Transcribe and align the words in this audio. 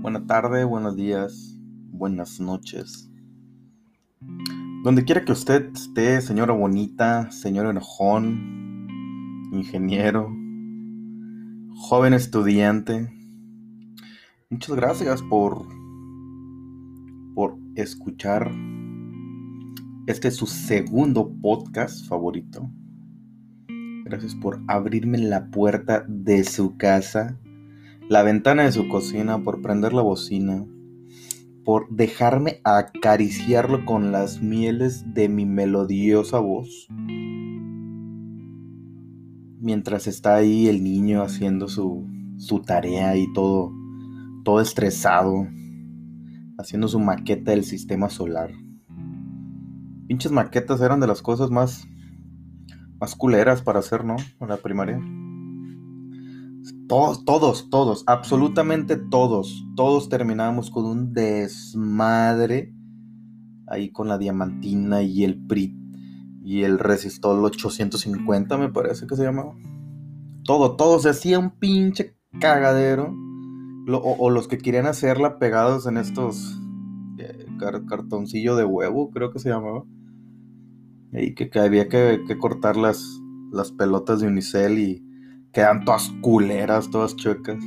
buena 0.00 0.26
tarde, 0.26 0.64
buenos 0.64 0.96
días, 0.96 1.58
buenas 1.90 2.40
noches. 2.40 3.10
Donde 4.82 5.04
quiera 5.04 5.24
que 5.26 5.32
usted 5.32 5.70
esté, 5.74 6.22
señora 6.22 6.54
bonita, 6.54 7.30
señor 7.30 7.66
enojón, 7.66 8.88
ingeniero, 9.52 10.34
joven 11.74 12.14
estudiante, 12.14 13.12
muchas 14.48 14.74
gracias 14.74 15.22
por, 15.22 15.66
por 17.34 17.58
escuchar. 17.74 18.50
Este 20.06 20.28
es 20.28 20.36
su 20.36 20.46
segundo 20.46 21.30
podcast 21.42 22.08
favorito. 22.08 22.70
Gracias 24.06 24.34
por 24.34 24.62
abrirme 24.66 25.18
la 25.18 25.50
puerta 25.50 26.06
de 26.08 26.42
su 26.44 26.78
casa 26.78 27.38
la 28.10 28.24
ventana 28.24 28.64
de 28.64 28.72
su 28.72 28.88
cocina, 28.88 29.44
por 29.44 29.62
prender 29.62 29.92
la 29.92 30.02
bocina, 30.02 30.66
por 31.64 31.88
dejarme 31.90 32.60
acariciarlo 32.64 33.84
con 33.86 34.10
las 34.10 34.42
mieles 34.42 35.14
de 35.14 35.28
mi 35.28 35.46
melodiosa 35.46 36.40
voz. 36.40 36.88
Mientras 39.60 40.08
está 40.08 40.34
ahí 40.34 40.66
el 40.66 40.82
niño 40.82 41.22
haciendo 41.22 41.68
su, 41.68 42.04
su 42.36 42.62
tarea 42.62 43.16
y 43.16 43.32
todo, 43.32 43.72
todo 44.42 44.60
estresado, 44.60 45.46
haciendo 46.58 46.88
su 46.88 46.98
maqueta 46.98 47.52
del 47.52 47.62
sistema 47.62 48.10
solar. 48.10 48.50
Pinches 50.08 50.32
maquetas 50.32 50.80
eran 50.80 50.98
de 50.98 51.06
las 51.06 51.22
cosas 51.22 51.52
más, 51.52 51.86
más 52.98 53.14
culeras 53.14 53.62
para 53.62 53.78
hacer, 53.78 54.04
¿no? 54.04 54.16
En 54.40 54.48
la 54.48 54.56
primaria. 54.56 55.00
Todos, 56.90 57.24
todos, 57.24 57.70
todos, 57.70 58.02
absolutamente 58.08 58.96
todos, 58.96 59.64
todos 59.76 60.08
terminábamos 60.08 60.72
con 60.72 60.86
un 60.86 61.12
desmadre 61.12 62.74
ahí 63.68 63.92
con 63.92 64.08
la 64.08 64.18
diamantina 64.18 65.00
y 65.00 65.22
el 65.22 65.40
PRIT 65.46 65.72
y 66.42 66.62
el 66.62 66.80
resistol 66.80 67.44
850 67.44 68.58
me 68.58 68.70
parece 68.70 69.06
que 69.06 69.14
se 69.14 69.22
llamaba. 69.22 69.54
Todo, 70.42 70.74
todo 70.74 70.98
se 70.98 71.10
hacía 71.10 71.38
un 71.38 71.52
pinche 71.60 72.16
cagadero. 72.40 73.14
o, 73.92 74.28
los 74.30 74.48
que 74.48 74.58
querían 74.58 74.86
hacerla 74.86 75.38
pegados 75.38 75.86
en 75.86 75.96
estos 75.96 76.60
eh, 77.18 77.46
cartoncillo 77.88 78.56
de 78.56 78.64
huevo, 78.64 79.12
creo 79.12 79.30
que 79.30 79.38
se 79.38 79.48
llamaba. 79.48 79.84
Y 81.12 81.36
que, 81.36 81.56
había 81.60 81.88
que, 81.88 82.24
que 82.26 82.36
cortar 82.36 82.76
las, 82.76 83.00
las 83.52 83.70
pelotas 83.70 84.18
de 84.18 84.26
unicel 84.26 84.80
y 84.80 85.09
quedan 85.52 85.84
todas 85.84 86.10
culeras, 86.20 86.90
todas 86.90 87.16
chuecas. 87.16 87.62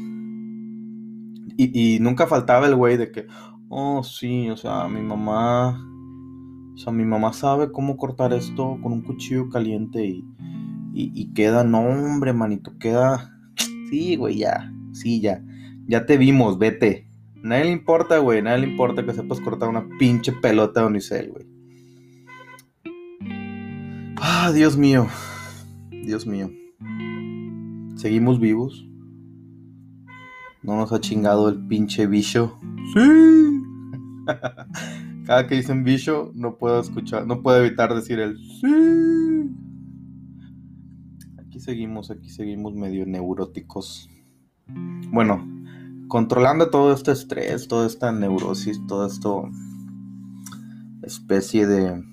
Y, 1.56 2.00
nunca 2.00 2.26
faltaba 2.26 2.66
el 2.66 2.76
güey 2.76 2.98
de 2.98 3.12
que, 3.12 3.28
oh, 3.70 4.04
sí, 4.04 4.50
o 4.50 4.58
sea, 4.58 4.88
mi 4.88 5.02
mamá, 5.02 5.80
o 6.74 6.78
sea, 6.78 6.92
mi 6.92 7.06
mamá 7.06 7.32
sabe 7.32 7.72
cómo 7.72 7.96
cortar 7.96 8.34
esto 8.34 8.80
con 8.82 8.92
un 8.92 9.02
cuchillo 9.04 9.50
caliente 9.50 10.04
y, 10.04 10.26
y, 10.94 11.34
queda, 11.34 11.64
no, 11.64 11.82
hombre, 11.82 12.34
manito, 12.34 12.76
queda, 12.80 13.32
sí, 13.90 14.16
güey, 14.16 14.40
ya, 14.40 14.74
sí, 14.94 15.22
ya, 15.22 15.44
ya 15.86 16.06
te 16.06 16.18
vimos, 16.18 16.58
vete. 16.58 17.08
Nadie 17.44 17.66
le 17.66 17.72
importa, 17.72 18.18
güey, 18.18 18.42
nadie 18.42 18.66
le 18.66 18.72
importa 18.72 19.06
que 19.06 19.14
sepas 19.14 19.40
cortar 19.42 19.70
una 19.70 19.88
pinche 20.00 20.32
pelota 20.32 20.82
de 20.82 20.88
unicel, 20.88 21.32
güey. 21.32 21.46
Ah, 24.18 24.52
Dios 24.54 24.76
mío, 24.76 25.08
Dios 25.92 26.26
mío. 26.26 26.50
Seguimos 28.04 28.38
vivos. 28.38 28.86
No 30.62 30.76
nos 30.76 30.92
ha 30.92 31.00
chingado 31.00 31.48
el 31.48 31.66
pinche 31.68 32.06
bicho. 32.06 32.58
Sí. 32.94 33.64
Cada 35.26 35.48
que 35.48 35.56
dicen 35.56 35.86
bicho, 35.86 36.34
no 36.36 36.58
puedo 36.58 36.82
escuchar, 36.82 37.26
no 37.26 37.42
puedo 37.42 37.64
evitar 37.64 37.96
decir 37.96 38.20
el 38.20 38.38
sí. 38.38 39.56
Aquí 41.38 41.62
seguimos, 41.62 42.12
aquí 42.12 42.28
seguimos 42.28 42.74
medio 42.74 43.06
neuróticos. 43.06 44.10
Bueno, 45.10 45.48
controlando 46.10 46.70
todo 46.72 46.92
este 46.92 47.14
estrés, 47.14 47.70
toda 47.70 47.88
esta 47.88 48.12
neurosis, 48.12 48.86
todo 48.86 49.08
esto 49.08 49.50
especie 51.04 51.68
de, 51.68 52.04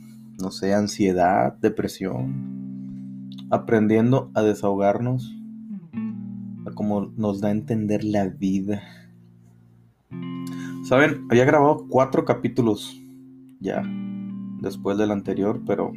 no 0.41 0.53
sé, 0.53 0.73
ansiedad, 0.73 1.55
depresión, 1.55 3.29
aprendiendo 3.51 4.31
a 4.35 4.43
desahogarnos 4.43 5.35
como 6.75 7.13
nos 7.17 7.41
da 7.41 7.49
a 7.49 7.53
entender 7.53 8.05
la 8.05 8.29
vida. 8.29 8.83
Saben, 10.85 11.27
había 11.31 11.45
grabado 11.45 11.87
cuatro 11.89 12.25
capítulos 12.25 13.01
ya 13.61 13.83
después 14.61 14.99
del 14.99 15.11
anterior, 15.11 15.61
pero 15.67 15.93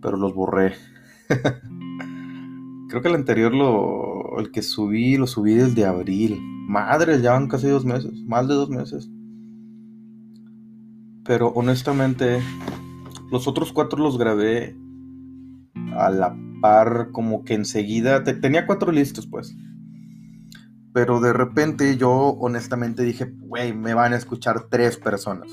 pero 0.00 0.16
los 0.16 0.34
borré. 0.34 0.74
Creo 2.88 3.02
que 3.02 3.08
el 3.08 3.14
anterior 3.14 3.52
lo 3.52 4.38
el 4.38 4.50
que 4.50 4.62
subí 4.62 5.16
lo 5.16 5.26
subí 5.26 5.54
desde 5.54 5.84
abril. 5.84 6.40
Madre, 6.68 7.20
ya 7.20 7.32
van 7.32 7.48
casi 7.48 7.68
dos 7.68 7.84
meses, 7.84 8.12
más 8.24 8.48
de 8.48 8.54
dos 8.54 8.70
meses. 8.70 9.10
Pero 11.24 11.48
honestamente, 11.48 12.40
los 13.30 13.48
otros 13.48 13.72
cuatro 13.72 14.02
los 14.02 14.16
grabé 14.18 14.76
a 15.96 16.10
la 16.10 16.36
par 16.60 17.10
como 17.12 17.44
que 17.44 17.54
enseguida, 17.54 18.24
tenía 18.24 18.66
cuatro 18.66 18.92
listos 18.92 19.26
pues. 19.26 19.56
Pero 20.92 21.20
de 21.20 21.32
repente 21.32 21.96
yo 21.96 22.10
honestamente 22.10 23.02
dije, 23.02 23.32
güey, 23.38 23.74
me 23.74 23.94
van 23.94 24.12
a 24.12 24.16
escuchar 24.16 24.68
tres 24.70 24.96
personas. 24.96 25.50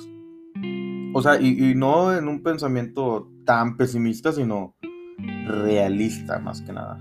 O 1.14 1.22
sea, 1.22 1.40
y, 1.40 1.76
no 1.76 2.16
en 2.16 2.28
un 2.28 2.42
pensamiento 2.42 3.30
tan 3.46 3.78
pesimista, 3.78 4.32
sino 4.32 4.76
realista 5.46 6.40
más 6.40 6.62
que 6.62 6.74
nada. 6.74 7.00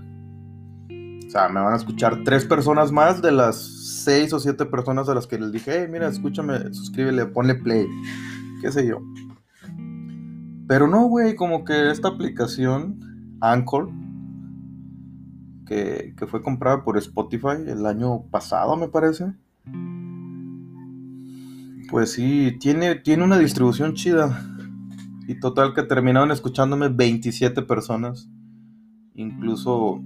O 1.25 1.29
sea, 1.31 1.49
me 1.49 1.61
van 1.61 1.73
a 1.73 1.77
escuchar 1.77 2.23
tres 2.23 2.45
personas 2.45 2.91
más 2.91 3.21
de 3.21 3.31
las 3.31 3.57
seis 4.03 4.31
o 4.33 4.39
siete 4.39 4.65
personas 4.65 5.09
a 5.09 5.15
las 5.15 5.25
que 5.25 5.39
les 5.39 5.51
dije, 5.51 5.87
mira, 5.87 6.07
escúchame, 6.07 6.73
suscríbele, 6.73 7.25
ponle 7.25 7.55
play, 7.55 7.87
qué 8.61 8.71
sé 8.71 8.85
yo. 8.85 9.01
Pero 10.67 10.87
no, 10.87 11.07
güey, 11.07 11.35
como 11.35 11.65
que 11.65 11.89
esta 11.89 12.09
aplicación, 12.09 12.99
Anchor, 13.43 13.89
que, 15.65 16.15
fue 16.27 16.41
comprada 16.41 16.83
por 16.83 16.97
Spotify 16.97 17.57
el 17.67 17.85
año 17.85 18.23
pasado, 18.31 18.77
me 18.77 18.87
parece. 18.87 19.33
Pues 21.89 22.13
sí, 22.13 22.57
tiene, 22.59 22.95
tiene 22.95 23.23
una 23.23 23.37
distribución 23.37 23.95
chida. 23.95 24.49
Y 25.27 25.39
total 25.39 25.73
que 25.73 25.83
terminaron 25.83 26.31
escuchándome 26.31 26.87
27 26.87 27.61
personas. 27.63 28.29
Incluso 29.13 30.01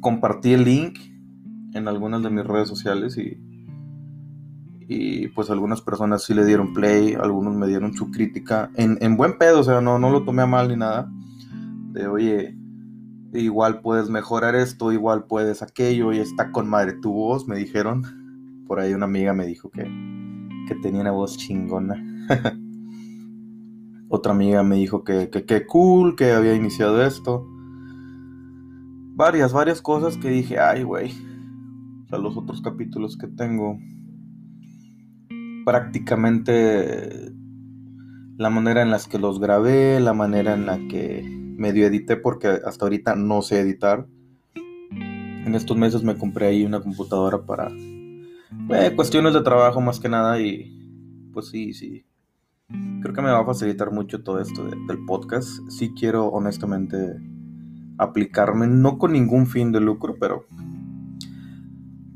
compartí 0.00 0.52
el 0.52 0.64
link 0.64 0.98
en 1.74 1.86
algunas 1.86 2.22
de 2.22 2.30
mis 2.30 2.44
redes 2.44 2.68
sociales 2.68 3.16
y, 3.18 3.40
y 4.88 5.28
pues 5.28 5.50
algunas 5.50 5.80
personas 5.80 6.24
sí 6.24 6.34
le 6.34 6.44
dieron 6.44 6.72
play, 6.72 7.14
algunos 7.14 7.54
me 7.54 7.68
dieron 7.68 7.94
su 7.94 8.10
crítica 8.10 8.70
en, 8.74 8.98
en 9.00 9.16
buen 9.16 9.38
pedo, 9.38 9.60
o 9.60 9.64
sea, 9.64 9.80
no, 9.80 9.98
no 9.98 10.10
lo 10.10 10.24
tomé 10.24 10.42
a 10.42 10.46
mal 10.46 10.68
ni 10.68 10.76
nada. 10.76 11.10
Oye, 12.06 12.56
igual 13.32 13.80
puedes 13.80 14.08
mejorar 14.08 14.54
esto, 14.54 14.92
igual 14.92 15.24
puedes 15.24 15.62
aquello, 15.62 16.12
y 16.12 16.18
está 16.18 16.52
con 16.52 16.68
madre 16.68 16.94
tu 17.00 17.12
voz, 17.12 17.48
me 17.48 17.56
dijeron. 17.56 18.04
Por 18.66 18.80
ahí 18.80 18.92
una 18.92 19.06
amiga 19.06 19.32
me 19.32 19.46
dijo 19.46 19.70
que, 19.70 19.82
que 20.68 20.74
tenía 20.82 21.00
una 21.00 21.10
voz 21.10 21.36
chingona. 21.36 21.96
Otra 24.08 24.32
amiga 24.32 24.62
me 24.62 24.76
dijo 24.76 25.04
que, 25.04 25.28
que, 25.30 25.66
cool, 25.66 26.16
que 26.16 26.32
había 26.32 26.54
iniciado 26.54 27.02
esto. 27.02 27.46
Varias, 29.16 29.52
varias 29.52 29.82
cosas 29.82 30.16
que 30.16 30.30
dije, 30.30 30.58
ay, 30.58 30.82
güey. 30.82 31.10
O 32.04 32.08
sea, 32.08 32.18
los 32.18 32.36
otros 32.36 32.62
capítulos 32.62 33.18
que 33.18 33.26
tengo. 33.26 33.78
Prácticamente 35.66 37.32
la 38.38 38.50
manera 38.50 38.82
en 38.82 38.90
las 38.90 39.08
que 39.08 39.18
los 39.18 39.40
grabé, 39.40 39.98
la 40.00 40.14
manera 40.14 40.54
en 40.54 40.64
la 40.64 40.78
que 40.88 41.47
medio 41.58 41.86
edité 41.86 42.16
porque 42.16 42.46
hasta 42.64 42.84
ahorita 42.84 43.16
no 43.16 43.42
sé 43.42 43.60
editar. 43.60 44.06
En 44.54 45.54
estos 45.54 45.76
meses 45.76 46.02
me 46.02 46.16
compré 46.16 46.46
ahí 46.46 46.64
una 46.64 46.80
computadora 46.80 47.44
para 47.44 47.68
eh, 47.70 48.92
cuestiones 48.94 49.34
de 49.34 49.42
trabajo 49.42 49.80
más 49.80 49.98
que 49.98 50.08
nada 50.08 50.40
y 50.40 51.30
pues 51.32 51.48
sí, 51.48 51.72
sí. 51.74 52.04
Creo 53.02 53.14
que 53.14 53.22
me 53.22 53.30
va 53.30 53.40
a 53.40 53.46
facilitar 53.46 53.90
mucho 53.90 54.22
todo 54.22 54.40
esto 54.40 54.64
del 54.64 55.04
podcast. 55.06 55.48
Sí 55.68 55.92
quiero 55.98 56.26
honestamente 56.28 56.96
aplicarme, 57.98 58.66
no 58.66 58.98
con 58.98 59.12
ningún 59.12 59.46
fin 59.46 59.72
de 59.72 59.80
lucro, 59.80 60.16
pero 60.20 60.46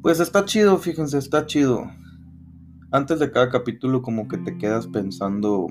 pues 0.03 0.21
está 0.21 0.44
chido, 0.44 0.79
fíjense, 0.79 1.19
está 1.19 1.47
chido. 1.47 1.91
Antes 2.91 3.19
de 3.19 3.31
cada 3.31 3.49
capítulo 3.49 4.03
como 4.03 4.29
que 4.29 4.39
te 4.39 4.59
quedas 4.59 4.87
pensando, 4.87 5.67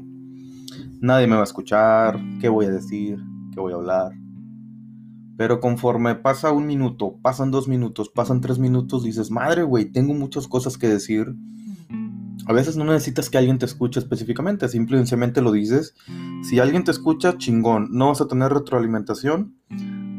nadie 1.00 1.28
me 1.28 1.36
va 1.36 1.42
a 1.42 1.46
escuchar, 1.46 2.20
¿qué 2.40 2.50
voy 2.50 2.66
a 2.66 2.72
decir? 2.72 3.20
Que 3.52 3.60
voy 3.60 3.74
a 3.74 3.76
hablar. 3.76 4.12
Pero 5.38 5.60
conforme 5.60 6.16
pasa 6.16 6.52
un 6.52 6.68
minuto, 6.68 7.18
pasan 7.22 7.52
dos 7.52 7.68
minutos, 7.68 8.10
pasan 8.10 8.42
tres 8.42 8.60
minutos, 8.60 9.04
dices, 9.04 9.32
madre, 9.32 9.64
güey, 9.64 9.86
tengo 9.86 10.14
muchas 10.14 10.48
cosas 10.48 10.78
que 10.78 10.88
decir. 10.88 11.36
A 12.48 12.54
veces 12.54 12.76
no 12.76 12.86
necesitas 12.86 13.30
que 13.30 13.38
alguien 13.38 13.58
te 13.58 13.66
escuche 13.66 14.00
específicamente, 14.00 14.68
simplemente 14.68 15.42
lo 15.42 15.52
dices. 15.52 15.96
Si 16.44 16.60
alguien 16.60 16.84
te 16.84 16.92
escucha, 16.92 17.38
chingón, 17.38 17.90
no 17.92 18.08
vas 18.08 18.22
a 18.22 18.28
tener 18.28 18.52
retroalimentación, 18.52 19.56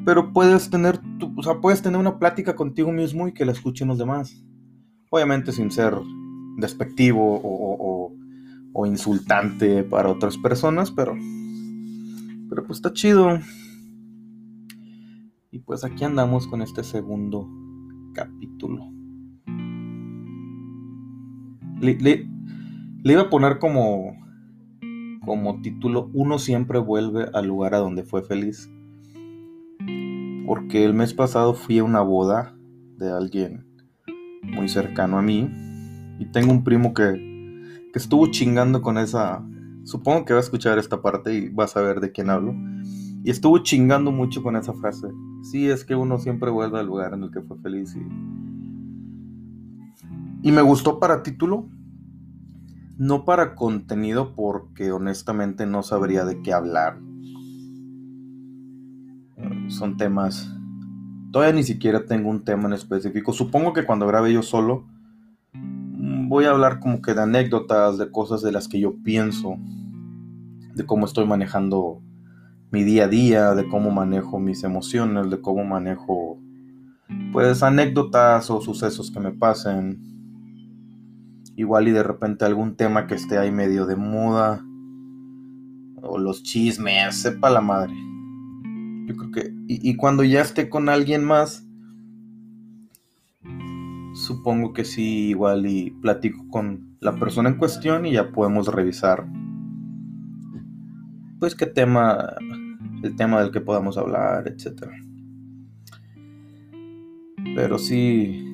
pero 0.04 0.32
puedes 0.32 0.70
tener, 0.70 0.98
tu, 1.18 1.32
o 1.36 1.42
sea, 1.42 1.60
puedes 1.60 1.82
tener 1.82 2.00
una 2.00 2.18
plática 2.18 2.56
contigo 2.56 2.90
mismo 2.92 3.28
y 3.28 3.34
que 3.34 3.44
la 3.44 3.52
escuchen 3.52 3.88
los 3.88 3.98
demás. 3.98 4.44
Obviamente 5.10 5.52
sin 5.52 5.70
ser 5.70 5.94
despectivo 6.58 7.40
o, 7.42 8.12
o 8.72 8.86
insultante 8.86 9.84
para 9.84 10.08
otras 10.08 10.38
personas, 10.38 10.90
pero, 10.90 11.14
pero 12.52 12.66
pues 12.66 12.80
está 12.80 12.92
chido. 12.92 13.38
Y 15.50 15.60
pues 15.60 15.84
aquí 15.84 16.04
andamos 16.04 16.46
con 16.46 16.60
este 16.60 16.84
segundo 16.84 17.48
capítulo. 18.12 18.90
Le, 21.80 22.28
iba 23.04 23.22
a 23.22 23.30
poner 23.30 23.58
como, 23.58 24.18
como 25.24 25.62
título, 25.62 26.10
uno 26.12 26.38
siempre 26.38 26.78
vuelve 26.78 27.26
al 27.32 27.46
lugar 27.46 27.74
a 27.74 27.78
donde 27.78 28.02
fue 28.02 28.20
feliz. 28.20 28.70
Porque 30.46 30.84
el 30.84 30.92
mes 30.92 31.14
pasado 31.14 31.54
fui 31.54 31.78
a 31.78 31.84
una 31.84 32.02
boda 32.02 32.54
de 32.98 33.10
alguien 33.10 33.64
muy 34.42 34.68
cercano 34.68 35.18
a 35.18 35.22
mí. 35.22 35.48
Y 36.18 36.26
tengo 36.26 36.52
un 36.52 36.64
primo 36.64 36.92
que, 36.92 37.14
que 37.94 37.98
estuvo 37.98 38.26
chingando 38.26 38.82
con 38.82 38.98
esa... 38.98 39.42
Supongo 39.84 40.24
que 40.24 40.32
va 40.32 40.40
a 40.40 40.42
escuchar 40.42 40.78
esta 40.78 41.02
parte 41.02 41.34
y 41.34 41.48
vas 41.48 41.76
a 41.76 41.82
ver 41.82 42.00
de 42.00 42.12
quién 42.12 42.30
hablo. 42.30 42.54
Y 43.24 43.30
estuvo 43.30 43.58
chingando 43.58 44.10
mucho 44.10 44.42
con 44.42 44.56
esa 44.56 44.72
frase. 44.74 45.08
Sí, 45.42 45.68
es 45.68 45.84
que 45.84 45.94
uno 45.94 46.18
siempre 46.18 46.50
vuelve 46.50 46.80
al 46.80 46.86
lugar 46.86 47.14
en 47.14 47.24
el 47.24 47.30
que 47.30 47.40
fue 47.42 47.58
feliz. 47.58 47.96
Y, 50.42 50.48
y 50.48 50.52
me 50.52 50.62
gustó 50.62 50.98
para 50.98 51.22
título, 51.22 51.68
no 52.98 53.24
para 53.24 53.54
contenido, 53.54 54.34
porque 54.34 54.92
honestamente 54.92 55.66
no 55.66 55.82
sabría 55.82 56.24
de 56.24 56.42
qué 56.42 56.52
hablar. 56.52 57.00
Son 59.68 59.96
temas... 59.96 60.48
Todavía 61.32 61.54
ni 61.54 61.62
siquiera 61.62 62.04
tengo 62.04 62.28
un 62.28 62.44
tema 62.44 62.66
en 62.66 62.74
específico. 62.74 63.32
Supongo 63.32 63.72
que 63.72 63.86
cuando 63.86 64.06
grabe 64.06 64.32
yo 64.32 64.42
solo, 64.42 64.84
voy 66.32 66.46
a 66.46 66.50
hablar 66.52 66.80
como 66.80 67.02
que 67.02 67.12
de 67.12 67.20
anécdotas, 67.20 67.98
de 67.98 68.10
cosas 68.10 68.40
de 68.40 68.52
las 68.52 68.66
que 68.66 68.80
yo 68.80 68.94
pienso, 69.04 69.58
de 70.74 70.86
cómo 70.86 71.04
estoy 71.04 71.26
manejando 71.26 72.00
mi 72.70 72.84
día 72.84 73.04
a 73.04 73.08
día, 73.08 73.54
de 73.54 73.68
cómo 73.68 73.90
manejo 73.90 74.40
mis 74.40 74.64
emociones, 74.64 75.28
de 75.30 75.42
cómo 75.42 75.62
manejo 75.62 76.40
pues 77.34 77.62
anécdotas 77.62 78.48
o 78.50 78.62
sucesos 78.62 79.10
que 79.10 79.20
me 79.20 79.32
pasen. 79.32 80.00
Igual 81.54 81.88
y 81.88 81.90
de 81.90 82.02
repente 82.02 82.46
algún 82.46 82.76
tema 82.76 83.06
que 83.06 83.14
esté 83.14 83.36
ahí 83.36 83.52
medio 83.52 83.84
de 83.84 83.96
moda. 83.96 84.64
O 86.00 86.16
los 86.16 86.42
chismes, 86.42 87.14
sepa 87.14 87.50
la 87.50 87.60
madre. 87.60 87.92
Yo 89.06 89.16
creo 89.16 89.30
que... 89.32 89.54
Y, 89.68 89.90
y 89.90 89.96
cuando 89.96 90.24
ya 90.24 90.40
esté 90.40 90.70
con 90.70 90.88
alguien 90.88 91.24
más, 91.24 91.68
supongo 94.14 94.72
que 94.72 94.84
sí, 94.84 95.28
igual 95.28 95.66
y 95.66 95.90
platico 95.90 96.46
con 96.48 96.96
la 97.00 97.14
persona 97.16 97.48
en 97.48 97.56
cuestión 97.56 98.06
y 98.06 98.12
ya 98.12 98.30
podemos 98.30 98.68
revisar. 98.68 99.26
Pues 101.38 101.54
qué 101.54 101.66
tema 101.66 102.36
el 103.02 103.16
tema 103.16 103.40
del 103.40 103.50
que 103.50 103.60
podamos 103.60 103.98
hablar, 103.98 104.46
etc. 104.48 104.88
Pero 107.54 107.78
sí, 107.78 108.44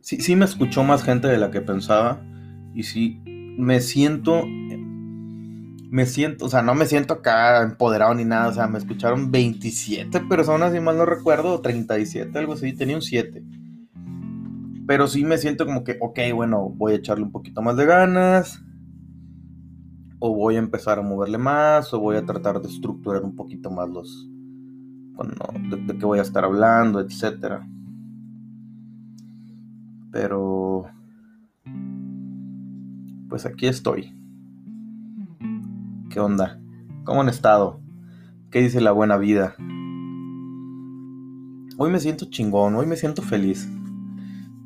sí, 0.00 0.20
sí 0.20 0.36
me 0.36 0.44
escuchó 0.44 0.84
más 0.84 1.02
gente 1.02 1.28
de 1.28 1.38
la 1.38 1.50
que 1.50 1.62
pensaba 1.62 2.22
y 2.74 2.82
sí 2.82 3.22
me 3.56 3.80
siento, 3.80 4.44
me 5.90 6.06
siento, 6.06 6.46
o 6.46 6.48
sea, 6.48 6.62
no 6.62 6.74
me 6.74 6.86
siento 6.86 7.14
acá 7.14 7.62
empoderado 7.62 8.14
ni 8.14 8.24
nada, 8.24 8.48
o 8.48 8.52
sea, 8.52 8.66
me 8.66 8.78
escucharon 8.78 9.30
27 9.30 10.20
personas, 10.20 10.72
si 10.72 10.80
mal 10.80 10.96
no 10.96 11.06
recuerdo, 11.06 11.60
37, 11.60 12.38
algo 12.38 12.54
así, 12.54 12.72
tenía 12.72 12.96
un 12.96 13.02
7. 13.02 13.44
Pero 14.86 15.08
sí 15.08 15.24
me 15.24 15.38
siento 15.38 15.66
como 15.66 15.84
que, 15.84 15.98
ok, 16.00 16.18
bueno, 16.34 16.68
voy 16.70 16.92
a 16.92 16.96
echarle 16.96 17.24
un 17.24 17.32
poquito 17.32 17.62
más 17.62 17.76
de 17.76 17.86
ganas 17.86 18.62
o 20.18 20.34
voy 20.34 20.56
a 20.56 20.60
empezar 20.60 20.98
a 20.98 21.02
moverle 21.02 21.38
más, 21.38 21.92
o 21.92 22.00
voy 22.00 22.16
a 22.16 22.24
tratar 22.24 22.60
de 22.60 22.68
estructurar 22.68 23.22
un 23.22 23.36
poquito 23.36 23.70
más 23.70 23.88
los, 23.88 24.28
de, 25.70 25.76
de 25.76 25.98
qué 25.98 26.06
voy 26.06 26.18
a 26.18 26.22
estar 26.22 26.44
hablando, 26.44 27.00
etc. 27.00 27.60
Pero, 30.10 30.86
pues 33.28 33.44
aquí 33.44 33.66
estoy. 33.66 34.16
¿Qué 36.16 36.20
onda? 36.20 36.58
¿Cómo 37.04 37.20
han 37.20 37.28
estado? 37.28 37.82
¿Qué 38.50 38.62
dice 38.62 38.80
la 38.80 38.92
buena 38.92 39.18
vida? 39.18 39.54
Hoy 41.76 41.90
me 41.90 42.00
siento 42.00 42.30
chingón, 42.30 42.74
hoy 42.74 42.86
me 42.86 42.96
siento 42.96 43.20
feliz. 43.20 43.68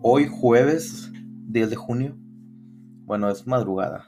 Hoy 0.01 0.29
jueves 0.31 1.11
10 1.49 1.71
de 1.71 1.75
junio. 1.75 2.17
Bueno, 3.05 3.29
es 3.29 3.49
madrugada 3.49 4.05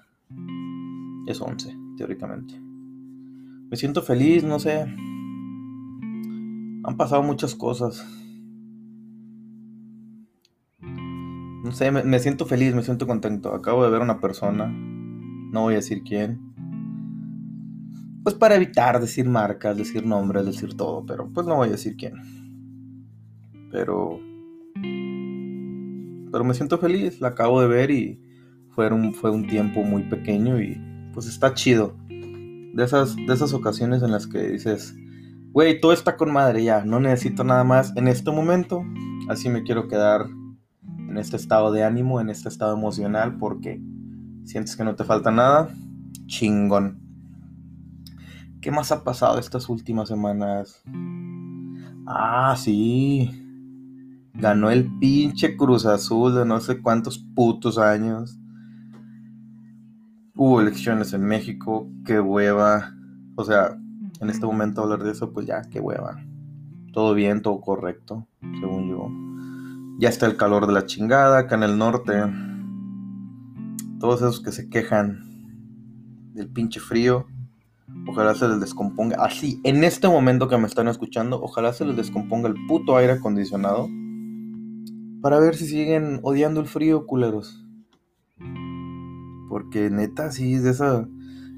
es 1.26 1.40
11, 1.40 1.76
teóricamente. 1.96 2.54
Me 2.60 3.76
siento 3.76 4.02
feliz, 4.02 4.44
no 4.44 4.60
sé. 4.60 4.82
Han 6.84 6.96
pasado 6.96 7.24
muchas 7.24 7.56
cosas. 7.56 8.06
No 10.80 11.72
sé, 11.72 11.90
me, 11.90 12.18
siento 12.20 12.46
feliz, 12.46 12.72
me 12.72 12.84
siento 12.84 13.08
contento. 13.08 13.52
Acabo 13.52 13.82
de 13.82 13.90
ver 13.90 14.00
a 14.00 14.04
una 14.04 14.20
persona. 14.20 14.68
No 14.68 15.62
voy 15.62 15.72
a 15.72 15.78
decir 15.78 16.04
quién. 16.04 16.51
Pues 18.22 18.34
para 18.34 18.54
evitar 18.54 19.00
decir 19.00 19.28
marcas, 19.28 19.76
decir 19.76 20.06
nombres, 20.06 20.46
decir 20.46 20.76
todo. 20.76 21.04
Pero 21.06 21.28
pues 21.32 21.46
no 21.46 21.56
voy 21.56 21.68
a 21.68 21.72
decir 21.72 21.96
quién. 21.96 22.14
Pero... 23.70 24.20
Pero 26.30 26.44
me 26.44 26.54
siento 26.54 26.78
feliz. 26.78 27.20
La 27.20 27.28
acabo 27.28 27.60
de 27.60 27.68
ver 27.68 27.90
y 27.90 28.20
fue 28.70 28.90
un, 28.92 29.12
fue 29.14 29.30
un 29.30 29.46
tiempo 29.46 29.82
muy 29.82 30.02
pequeño 30.04 30.60
y 30.60 30.80
pues 31.12 31.26
está 31.26 31.54
chido. 31.54 31.96
De 32.08 32.84
esas, 32.84 33.16
de 33.16 33.34
esas 33.34 33.52
ocasiones 33.52 34.02
en 34.02 34.12
las 34.12 34.26
que 34.26 34.48
dices, 34.48 34.94
güey, 35.52 35.78
todo 35.80 35.92
está 35.92 36.16
con 36.16 36.32
madre 36.32 36.64
ya, 36.64 36.86
no 36.86 37.00
necesito 37.00 37.44
nada 37.44 37.64
más 37.64 37.94
en 37.96 38.08
este 38.08 38.30
momento. 38.30 38.82
Así 39.28 39.50
me 39.50 39.62
quiero 39.62 39.88
quedar 39.88 40.26
en 41.08 41.18
este 41.18 41.36
estado 41.36 41.70
de 41.70 41.84
ánimo, 41.84 42.20
en 42.20 42.30
este 42.30 42.48
estado 42.48 42.74
emocional, 42.74 43.36
porque 43.36 43.80
sientes 44.44 44.76
que 44.76 44.84
no 44.84 44.96
te 44.96 45.04
falta 45.04 45.30
nada. 45.30 45.68
Chingón. 46.26 46.98
¿Qué 48.62 48.70
más 48.70 48.92
ha 48.92 49.02
pasado 49.02 49.40
estas 49.40 49.68
últimas 49.68 50.06
semanas? 50.06 50.84
Ah, 52.06 52.54
sí. 52.56 53.28
Ganó 54.34 54.70
el 54.70 54.88
pinche 55.00 55.56
Cruz 55.56 55.84
Azul 55.84 56.36
de 56.36 56.46
no 56.46 56.60
sé 56.60 56.80
cuántos 56.80 57.18
putos 57.18 57.76
años. 57.76 58.38
Hubo 60.36 60.60
elecciones 60.60 61.12
en 61.12 61.24
México, 61.24 61.90
qué 62.06 62.20
hueva. 62.20 62.94
O 63.34 63.42
sea, 63.42 63.76
en 64.20 64.30
este 64.30 64.46
momento 64.46 64.82
hablar 64.82 65.02
de 65.02 65.10
eso, 65.10 65.32
pues 65.32 65.44
ya, 65.44 65.62
qué 65.62 65.80
hueva. 65.80 66.24
Todo 66.92 67.14
bien, 67.14 67.42
todo 67.42 67.60
correcto, 67.60 68.28
según 68.60 68.88
yo. 68.88 69.98
Ya 69.98 70.08
está 70.08 70.26
el 70.26 70.36
calor 70.36 70.68
de 70.68 70.74
la 70.74 70.86
chingada 70.86 71.36
acá 71.40 71.56
en 71.56 71.64
el 71.64 71.78
norte. 71.78 72.12
Todos 73.98 74.22
esos 74.22 74.40
que 74.40 74.52
se 74.52 74.70
quejan 74.70 75.18
del 76.32 76.48
pinche 76.48 76.78
frío, 76.78 77.26
ojalá 78.08 78.34
se 78.34 78.48
les 78.48 78.60
descomponga. 78.60 79.16
Así, 79.18 79.60
en 79.64 79.84
este 79.84 80.08
momento 80.08 80.48
que 80.48 80.58
me 80.58 80.66
están 80.66 80.88
escuchando, 80.88 81.40
ojalá 81.42 81.72
se 81.72 81.84
les 81.84 81.96
descomponga 81.96 82.48
el 82.48 82.54
puto 82.66 82.96
aire 82.96 83.14
acondicionado. 83.14 83.88
Para 85.20 85.38
ver 85.38 85.54
si 85.54 85.66
siguen 85.66 86.20
odiando 86.22 86.60
el 86.60 86.66
frío, 86.66 87.06
culeros. 87.06 87.64
Porque 89.48 89.90
neta, 89.90 90.32
sí, 90.32 90.54
es 90.54 90.64
de 90.64 90.70
esa, 90.70 91.08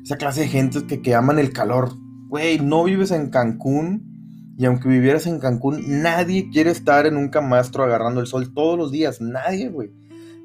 esa 0.03 0.17
clase 0.17 0.43
de 0.43 0.49
gente 0.49 0.87
que, 0.87 1.01
que 1.01 1.15
aman 1.15 1.39
el 1.39 1.53
calor. 1.53 1.93
Güey, 2.29 2.59
no 2.59 2.85
vives 2.85 3.11
en 3.11 3.31
Cancún. 3.31 4.13
Y 4.57 4.67
aunque 4.67 4.89
vivieras 4.89 5.27
en 5.27 5.41
Cancún, 5.41 5.83
nadie 6.03 6.51
quiere 6.51 6.71
estar 6.71 7.07
en 7.07 7.17
un 7.17 7.29
camastro 7.29 7.85
agarrando 7.85 8.21
el 8.21 8.27
sol 8.27 8.53
todos 8.55 8.79
los 8.79 8.93
días. 8.93 9.21
Nadie, 9.21 9.69
güey. 9.69 9.91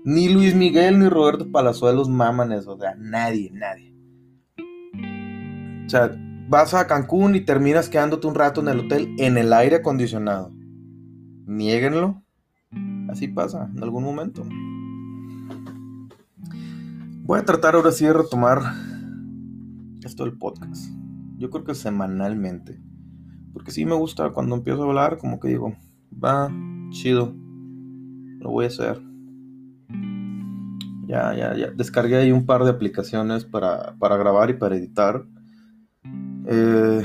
Ni 0.03 0.29
Luis 0.29 0.55
Miguel 0.55 0.97
ni 0.99 1.09
Roberto 1.09 1.51
Palazuelos 1.51 2.09
maman 2.09 2.51
eso. 2.51 2.73
O 2.73 2.79
sea, 2.79 2.95
nadie, 2.97 3.51
nadie. 3.53 3.88
O 5.89 5.91
sea, 5.91 6.15
vas 6.47 6.75
a 6.75 6.85
Cancún 6.85 7.33
y 7.33 7.41
terminas 7.41 7.89
quedándote 7.89 8.27
un 8.27 8.35
rato 8.35 8.61
en 8.61 8.67
el 8.67 8.81
hotel 8.81 9.15
en 9.17 9.39
el 9.39 9.51
aire 9.51 9.77
acondicionado. 9.77 10.51
Niéguenlo. 11.47 12.21
Así 13.09 13.27
pasa 13.27 13.71
en 13.75 13.81
algún 13.81 14.03
momento. 14.03 14.45
Voy 17.23 17.39
a 17.39 17.43
tratar 17.43 17.73
ahora 17.73 17.91
sí 17.91 18.05
de 18.05 18.13
retomar 18.13 18.61
esto 20.03 20.25
del 20.25 20.37
podcast. 20.37 20.91
Yo 21.39 21.49
creo 21.49 21.63
que 21.63 21.73
semanalmente. 21.73 22.79
Porque 23.51 23.71
sí 23.71 23.83
me 23.83 23.95
gusta 23.95 24.29
cuando 24.29 24.57
empiezo 24.57 24.83
a 24.83 24.85
hablar, 24.85 25.17
como 25.17 25.39
que 25.39 25.47
digo, 25.47 25.73
va, 26.23 26.51
chido, 26.91 27.33
lo 28.37 28.51
voy 28.51 28.65
a 28.65 28.67
hacer. 28.67 29.01
Ya, 31.07 31.33
ya, 31.33 31.55
ya. 31.57 31.71
Descargué 31.71 32.17
ahí 32.17 32.31
un 32.31 32.45
par 32.45 32.63
de 32.63 32.69
aplicaciones 32.69 33.43
para, 33.43 33.95
para 33.97 34.17
grabar 34.17 34.51
y 34.51 34.53
para 34.53 34.75
editar. 34.75 35.25
Eh, 36.47 37.03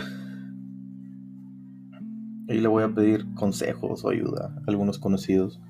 y 2.49 2.55
le 2.61 2.69
voy 2.69 2.83
a 2.83 2.95
pedir 2.95 3.26
consejos 3.35 4.05
o 4.05 4.11
ayuda 4.11 4.55
algunos 4.67 4.99
conocidos. 4.99 5.61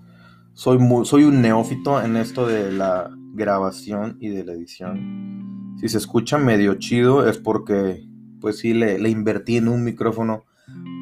Soy, 0.52 0.78
soy 1.04 1.24
un 1.24 1.42
neófito 1.42 2.00
en 2.02 2.16
esto 2.16 2.46
de 2.46 2.72
la 2.72 3.10
grabación 3.32 4.16
y 4.20 4.28
de 4.28 4.44
la 4.44 4.52
edición. 4.52 5.76
Si 5.80 5.88
se 5.88 5.98
escucha 5.98 6.38
medio 6.38 6.74
chido 6.74 7.28
es 7.28 7.38
porque, 7.38 8.06
pues 8.40 8.58
sí, 8.58 8.74
le, 8.74 8.98
le 8.98 9.08
invertí 9.08 9.56
en 9.56 9.68
un 9.68 9.82
micrófono, 9.82 10.44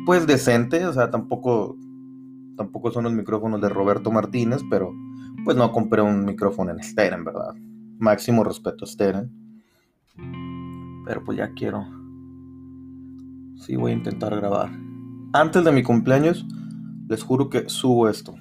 pues 0.06 0.26
decente, 0.26 0.86
o 0.86 0.92
sea, 0.92 1.10
tampoco, 1.10 1.76
tampoco 2.56 2.90
son 2.90 3.04
los 3.04 3.12
micrófonos 3.12 3.60
de 3.60 3.68
Roberto 3.68 4.10
Martínez, 4.10 4.62
pero 4.70 4.94
pues 5.44 5.56
no 5.56 5.72
compré 5.72 6.02
un 6.02 6.24
micrófono 6.24 6.70
en 6.70 6.82
Steren, 6.82 7.24
¿verdad? 7.24 7.54
Máximo 7.98 8.44
respeto 8.44 8.84
a 8.84 8.88
Steren. 8.88 9.30
Pero 11.04 11.24
pues 11.24 11.38
ya 11.38 11.52
quiero. 11.52 12.01
Sí, 13.62 13.76
voy 13.76 13.92
a 13.92 13.94
intentar 13.94 14.36
grabar. 14.36 14.70
Antes 15.32 15.64
de 15.64 15.72
mi 15.72 15.82
cumpleaños, 15.82 16.46
les 17.08 17.22
juro 17.22 17.48
que 17.48 17.68
subo 17.68 18.08
esto. 18.08 18.34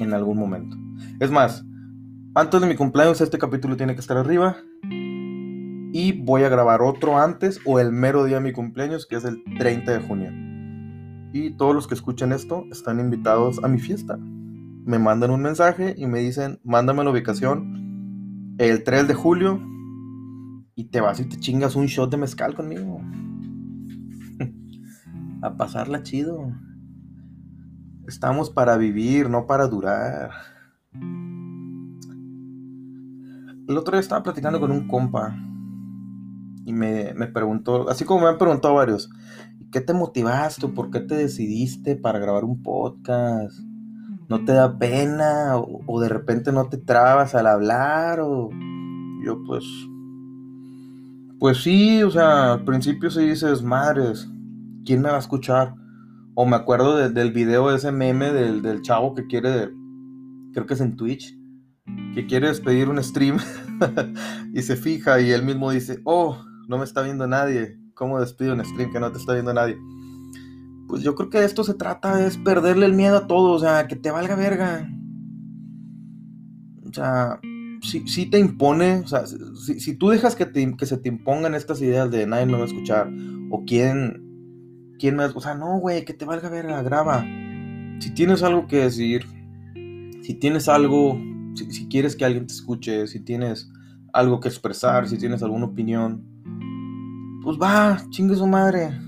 En 0.00 0.12
algún 0.12 0.38
momento. 0.38 0.76
Es 1.20 1.30
más, 1.30 1.64
antes 2.34 2.60
de 2.60 2.66
mi 2.66 2.74
cumpleaños 2.74 3.20
este 3.20 3.38
capítulo 3.38 3.76
tiene 3.76 3.94
que 3.94 4.00
estar 4.00 4.16
arriba. 4.16 4.56
Y 4.82 6.12
voy 6.12 6.42
a 6.42 6.48
grabar 6.48 6.82
otro 6.82 7.18
antes 7.18 7.60
o 7.64 7.78
el 7.78 7.92
mero 7.92 8.24
día 8.24 8.36
de 8.36 8.42
mi 8.42 8.52
cumpleaños, 8.52 9.06
que 9.06 9.16
es 9.16 9.24
el 9.24 9.42
30 9.58 9.92
de 9.92 10.06
junio. 10.06 10.30
Y 11.32 11.56
todos 11.56 11.74
los 11.74 11.86
que 11.86 11.94
escuchen 11.94 12.32
esto 12.32 12.64
están 12.70 13.00
invitados 13.00 13.62
a 13.62 13.68
mi 13.68 13.78
fiesta 13.78 14.18
me 14.84 14.98
mandan 14.98 15.30
un 15.30 15.42
mensaje 15.42 15.94
y 15.96 16.06
me 16.06 16.20
dicen, 16.20 16.60
mándame 16.62 17.04
la 17.04 17.10
ubicación 17.10 18.54
el 18.58 18.84
3 18.84 19.08
de 19.08 19.14
julio 19.14 19.60
y 20.74 20.84
te 20.84 21.00
vas 21.00 21.20
y 21.20 21.24
te 21.24 21.38
chingas 21.38 21.74
un 21.74 21.86
shot 21.86 22.10
de 22.10 22.18
mezcal 22.18 22.54
conmigo. 22.54 23.00
A 25.44 25.56
pasarla 25.56 26.02
chido. 26.02 26.52
Estamos 28.08 28.50
para 28.50 28.76
vivir, 28.76 29.28
no 29.28 29.46
para 29.46 29.66
durar. 29.66 30.30
El 33.68 33.78
otro 33.78 33.92
día 33.92 34.00
estaba 34.00 34.22
platicando 34.22 34.58
con 34.58 34.70
un 34.70 34.88
compa 34.88 35.36
y 36.64 36.72
me, 36.72 37.14
me 37.14 37.26
preguntó, 37.26 37.88
así 37.88 38.04
como 38.04 38.22
me 38.22 38.28
han 38.28 38.38
preguntado 38.38 38.74
varios, 38.74 39.10
¿qué 39.70 39.80
te 39.80 39.92
motivaste? 39.92 40.68
¿Por 40.68 40.90
qué 40.90 41.00
te 41.00 41.14
decidiste 41.14 41.96
para 41.96 42.18
grabar 42.18 42.44
un 42.44 42.62
podcast? 42.62 43.58
no 44.28 44.44
te 44.44 44.52
da 44.52 44.78
pena 44.78 45.56
o, 45.56 46.00
de 46.00 46.08
repente 46.08 46.52
no 46.52 46.68
te 46.68 46.78
trabas 46.78 47.34
al 47.34 47.46
hablar 47.46 48.20
o 48.20 48.50
yo 49.24 49.42
pues 49.44 49.64
pues 51.38 51.62
sí, 51.62 52.02
o 52.02 52.10
sea, 52.10 52.54
al 52.54 52.64
principio 52.64 53.10
se 53.10 53.20
dices, 53.20 53.62
madres, 53.62 54.30
¿quién 54.84 55.02
me 55.02 55.08
va 55.08 55.16
a 55.16 55.20
escuchar? 55.20 55.74
O 56.34 56.46
me 56.46 56.56
acuerdo 56.56 56.96
del 57.08 57.32
video 57.32 57.70
de 57.70 57.76
ese 57.76 57.92
meme 57.92 58.32
del, 58.32 58.62
del, 58.62 58.82
chavo 58.82 59.14
que 59.14 59.26
quiere, 59.26 59.70
creo 60.52 60.66
que 60.66 60.74
es 60.74 60.80
en 60.80 60.96
Twitch, 60.96 61.36
que 62.14 62.26
quiere 62.26 62.48
despedir 62.48 62.88
un 62.88 63.02
stream 63.02 63.38
y 64.54 64.62
se 64.62 64.76
fija 64.76 65.20
y 65.20 65.30
él 65.30 65.44
mismo 65.44 65.70
dice, 65.70 66.00
oh, 66.04 66.42
no 66.68 66.78
me 66.78 66.84
está 66.84 67.02
viendo 67.02 67.26
nadie, 67.26 67.78
¿cómo 67.94 68.20
despido 68.20 68.54
un 68.54 68.64
stream 68.64 68.92
que 68.92 69.00
no 69.00 69.12
te 69.12 69.18
está 69.18 69.34
viendo 69.34 69.54
nadie? 69.54 69.76
pues 70.94 71.02
yo 71.02 71.14
creo 71.14 71.30
que 71.30 71.40
de 71.40 71.46
esto 71.46 71.64
se 71.64 71.74
trata, 71.74 72.24
es 72.24 72.36
perderle 72.38 72.86
el 72.86 72.92
miedo 72.92 73.16
a 73.16 73.26
todo, 73.26 73.52
o 73.52 73.58
sea, 73.58 73.88
que 73.88 73.96
te 73.96 74.10
valga 74.10 74.36
verga. 74.36 74.88
O 76.86 76.92
sea, 76.92 77.40
si, 77.82 78.26
te 78.26 78.38
impone, 78.38 79.00
o 79.00 79.08
sea, 79.08 79.24
si, 79.26 79.96
tú 79.96 80.10
dejas 80.10 80.36
que, 80.36 80.48
que, 80.76 80.86
se 80.86 80.98
te 80.98 81.08
impongan 81.08 81.54
estas 81.54 81.80
ideas 81.82 82.10
de 82.10 82.26
nadie 82.26 82.46
me 82.46 82.52
va 82.52 82.62
a 82.62 82.66
escuchar, 82.66 83.10
o 83.50 83.64
quién, 83.66 84.23
quién 85.04 85.16
más, 85.16 85.36
o 85.36 85.40
sea, 85.42 85.54
no, 85.54 85.78
güey, 85.80 86.06
que 86.06 86.14
te 86.14 86.24
valga 86.24 86.48
verga, 86.48 86.82
graba. 86.82 87.26
Si 87.98 88.14
tienes 88.14 88.42
algo 88.42 88.66
que 88.66 88.78
decir, 88.78 89.26
si 90.22 90.32
tienes 90.32 90.66
algo, 90.66 91.20
si, 91.54 91.70
si 91.72 91.88
quieres 91.88 92.16
que 92.16 92.24
alguien 92.24 92.46
te 92.46 92.54
escuche, 92.54 93.06
si 93.06 93.20
tienes 93.20 93.70
algo 94.14 94.40
que 94.40 94.48
expresar, 94.48 95.06
si 95.06 95.18
tienes 95.18 95.42
alguna 95.42 95.66
opinión, 95.66 96.24
pues 97.42 97.58
va, 97.60 98.00
chingue 98.08 98.34
su 98.34 98.46
madre 98.46 98.98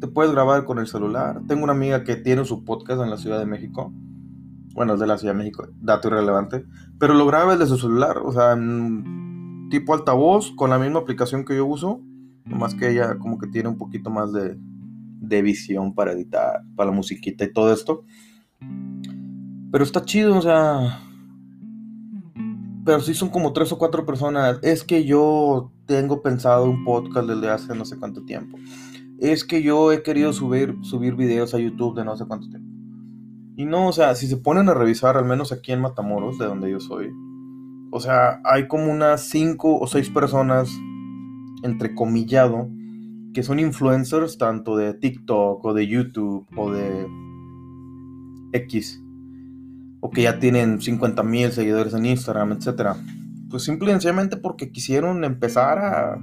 te 0.00 0.06
puedes 0.06 0.32
grabar 0.32 0.64
con 0.64 0.78
el 0.78 0.86
celular. 0.86 1.42
Tengo 1.46 1.64
una 1.64 1.74
amiga 1.74 2.04
que 2.04 2.16
tiene 2.16 2.44
su 2.44 2.64
podcast 2.64 3.02
en 3.02 3.10
la 3.10 3.18
Ciudad 3.18 3.40
de 3.40 3.46
México. 3.46 3.92
Bueno, 4.72 4.94
es 4.94 5.00
de 5.00 5.06
la 5.06 5.18
Ciudad 5.18 5.34
de 5.34 5.38
México, 5.38 5.68
dato 5.80 6.08
irrelevante. 6.08 6.64
Pero 6.98 7.14
lo 7.14 7.26
graba 7.26 7.56
desde 7.56 7.68
su 7.68 7.76
celular, 7.76 8.18
o 8.18 8.32
sea, 8.32 8.56
tipo 9.68 9.94
altavoz, 9.94 10.52
con 10.52 10.70
la 10.70 10.78
misma 10.78 11.00
aplicación 11.00 11.44
que 11.44 11.56
yo 11.56 11.66
uso. 11.66 12.00
Nomás 12.46 12.74
que 12.74 12.90
ella 12.90 13.18
como 13.18 13.38
que 13.38 13.48
tiene 13.48 13.68
un 13.68 13.76
poquito 13.76 14.10
más 14.10 14.32
de, 14.32 14.56
de 15.20 15.42
visión 15.42 15.94
para 15.94 16.12
editar, 16.12 16.62
para 16.74 16.90
la 16.90 16.96
musiquita 16.96 17.44
y 17.44 17.52
todo 17.52 17.72
esto. 17.72 18.04
Pero 19.70 19.84
está 19.84 20.04
chido, 20.04 20.36
o 20.36 20.42
sea... 20.42 21.00
Pero 22.84 23.00
sí 23.00 23.14
son 23.14 23.28
como 23.28 23.52
tres 23.52 23.70
o 23.72 23.78
cuatro 23.78 24.06
personas. 24.06 24.58
Es 24.62 24.82
que 24.82 25.04
yo 25.04 25.70
tengo 25.86 26.22
pensado 26.22 26.64
un 26.64 26.84
podcast 26.84 27.28
desde 27.28 27.50
hace 27.50 27.74
no 27.74 27.84
sé 27.84 27.98
cuánto 27.98 28.24
tiempo 28.24 28.56
es 29.20 29.44
que 29.44 29.62
yo 29.62 29.92
he 29.92 30.02
querido 30.02 30.32
subir, 30.32 30.76
subir 30.82 31.14
videos 31.14 31.54
a 31.54 31.58
YouTube 31.58 31.94
de 31.94 32.04
no 32.04 32.16
sé 32.16 32.24
cuánto 32.24 32.48
tiempo. 32.48 32.68
Y 33.56 33.66
no, 33.66 33.88
o 33.88 33.92
sea, 33.92 34.14
si 34.14 34.26
se 34.26 34.38
ponen 34.38 34.68
a 34.70 34.74
revisar, 34.74 35.18
al 35.18 35.26
menos 35.26 35.52
aquí 35.52 35.72
en 35.72 35.82
Matamoros, 35.82 36.38
de 36.38 36.46
donde 36.46 36.70
yo 36.70 36.80
soy, 36.80 37.10
o 37.92 38.00
sea, 38.00 38.40
hay 38.44 38.66
como 38.66 38.90
unas 38.90 39.22
cinco 39.22 39.78
o 39.78 39.86
seis 39.86 40.08
personas, 40.08 40.70
entre 41.62 41.94
comillado, 41.94 42.70
que 43.32 43.42
son 43.42 43.58
influencers 43.58 44.38
tanto 44.38 44.76
de 44.76 44.94
TikTok 44.94 45.64
o 45.64 45.74
de 45.74 45.86
YouTube 45.86 46.46
o 46.56 46.72
de 46.72 47.06
X, 48.52 49.02
o 50.00 50.10
que 50.10 50.22
ya 50.22 50.38
tienen 50.38 50.80
50 50.80 51.22
mil 51.22 51.52
seguidores 51.52 51.94
en 51.94 52.06
Instagram, 52.06 52.52
etc. 52.52 52.96
Pues 53.48 53.64
simplemente 53.64 54.36
porque 54.36 54.72
quisieron 54.72 55.24
empezar 55.24 55.78
a 55.78 56.18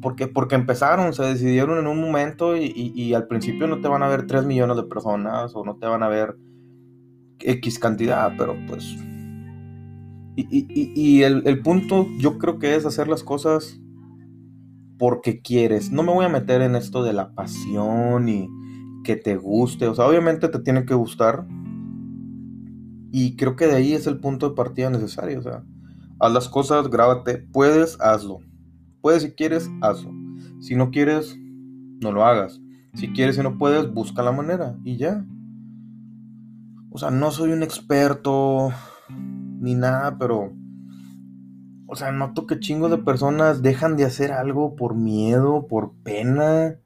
porque, 0.00 0.26
porque 0.28 0.54
empezaron, 0.54 1.12
se 1.12 1.22
decidieron 1.22 1.78
en 1.78 1.86
un 1.86 2.00
momento 2.00 2.56
y, 2.56 3.14
al 3.14 3.26
principio 3.26 3.66
no 3.66 3.80
te 3.80 3.88
van 3.88 4.02
a 4.02 4.08
ver 4.08 4.26
3 4.26 4.44
millones 4.46 4.76
de 4.76 4.84
personas 4.84 5.54
o 5.54 5.64
no 5.64 5.76
te 5.76 5.86
van 5.86 6.02
a 6.02 6.08
ver 6.08 6.36
X 7.38 7.78
cantidad, 7.78 8.32
pero 8.36 8.56
pues... 8.66 8.96
Y, 10.36 11.22
el, 11.22 11.60
punto 11.60 12.06
yo 12.18 12.38
creo 12.38 12.58
que 12.58 12.76
es 12.76 12.86
hacer 12.86 13.08
las 13.08 13.22
cosas 13.22 13.78
porque 15.00 15.40
quieres. 15.40 15.90
No 15.90 16.02
me 16.02 16.12
voy 16.12 16.26
a 16.26 16.28
meter 16.28 16.60
en 16.60 16.76
esto 16.76 17.02
de 17.02 17.14
la 17.14 17.34
pasión 17.34 18.28
y 18.28 18.50
que 19.02 19.16
te 19.16 19.34
guste. 19.34 19.88
O 19.88 19.94
sea, 19.94 20.06
obviamente 20.06 20.48
te 20.48 20.58
tiene 20.58 20.84
que 20.84 20.92
gustar. 20.92 21.46
Y 23.10 23.34
creo 23.34 23.56
que 23.56 23.66
de 23.66 23.76
ahí 23.76 23.94
es 23.94 24.06
el 24.06 24.20
punto 24.20 24.50
de 24.50 24.54
partida 24.54 24.90
necesario. 24.90 25.38
O 25.38 25.42
sea, 25.42 25.64
haz 26.20 26.32
las 26.32 26.50
cosas, 26.50 26.90
grábate. 26.90 27.38
Puedes, 27.38 27.98
hazlo. 27.98 28.40
Puedes 29.00 29.22
si 29.22 29.32
quieres, 29.32 29.70
hazlo. 29.80 30.12
Si 30.60 30.76
no 30.76 30.90
quieres, 30.90 31.34
no 32.02 32.12
lo 32.12 32.26
hagas. 32.26 32.60
Si 32.92 33.08
quieres 33.08 33.38
y 33.38 33.42
no 33.42 33.56
puedes, 33.56 33.90
busca 33.90 34.22
la 34.22 34.32
manera 34.32 34.76
y 34.84 34.98
ya. 34.98 35.24
O 36.90 36.98
sea, 36.98 37.10
no 37.10 37.30
soy 37.30 37.52
un 37.52 37.62
experto 37.62 38.70
ni 39.08 39.74
nada, 39.74 40.18
pero... 40.18 40.52
O 41.92 41.96
sea, 41.96 42.12
noto 42.12 42.46
que 42.46 42.60
chingos 42.60 42.88
de 42.92 42.98
personas 42.98 43.62
dejan 43.62 43.96
de 43.96 44.04
hacer 44.04 44.30
algo 44.30 44.76
por 44.76 44.94
miedo, 44.94 45.66
por 45.66 45.92
pena. 46.04 46.76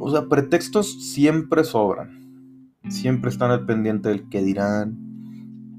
O 0.00 0.10
sea, 0.10 0.26
pretextos 0.28 1.12
siempre 1.12 1.62
sobran. 1.62 2.74
Siempre 2.88 3.30
están 3.30 3.52
al 3.52 3.66
pendiente 3.66 4.08
del 4.08 4.28
que 4.28 4.42
dirán, 4.42 4.98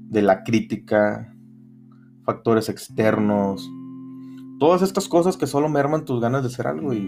de 0.08 0.22
la 0.22 0.44
crítica, 0.44 1.36
factores 2.24 2.70
externos, 2.70 3.70
todas 4.58 4.80
estas 4.80 5.08
cosas 5.08 5.36
que 5.36 5.46
solo 5.46 5.68
merman 5.68 6.06
tus 6.06 6.22
ganas 6.22 6.40
de 6.40 6.48
hacer 6.48 6.66
algo 6.66 6.94
y, 6.94 7.00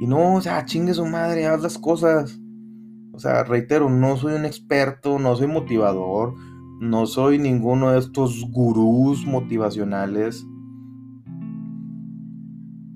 y 0.00 0.06
no, 0.08 0.34
o 0.34 0.40
sea, 0.40 0.64
chingue 0.64 0.94
su 0.94 1.06
madre, 1.06 1.46
haz 1.46 1.62
las 1.62 1.78
cosas. 1.78 2.40
O 3.12 3.20
sea, 3.20 3.44
reitero, 3.44 3.88
no 3.90 4.16
soy 4.16 4.34
un 4.34 4.44
experto, 4.44 5.20
no 5.20 5.36
soy 5.36 5.46
motivador, 5.46 6.34
no 6.82 7.06
soy 7.06 7.38
ninguno 7.38 7.92
de 7.92 8.00
estos 8.00 8.44
gurús 8.50 9.24
motivacionales. 9.24 10.44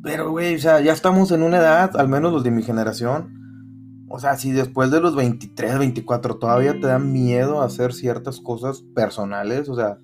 Pero, 0.02 0.32
güey, 0.32 0.56
o 0.56 0.58
sea, 0.58 0.80
ya 0.80 0.92
estamos 0.92 1.30
en 1.30 1.44
una 1.44 1.58
edad, 1.58 1.96
al 1.96 2.08
menos 2.08 2.32
los 2.32 2.42
de 2.42 2.50
mi 2.50 2.64
generación. 2.64 4.04
O 4.08 4.18
sea, 4.18 4.36
si 4.36 4.50
después 4.50 4.90
de 4.90 5.00
los 5.00 5.14
23, 5.14 5.78
24 5.78 6.38
todavía 6.38 6.72
te 6.80 6.88
da 6.88 6.98
miedo 6.98 7.62
hacer 7.62 7.92
ciertas 7.92 8.40
cosas 8.40 8.82
personales, 8.92 9.68
o 9.68 9.76
sea, 9.76 9.98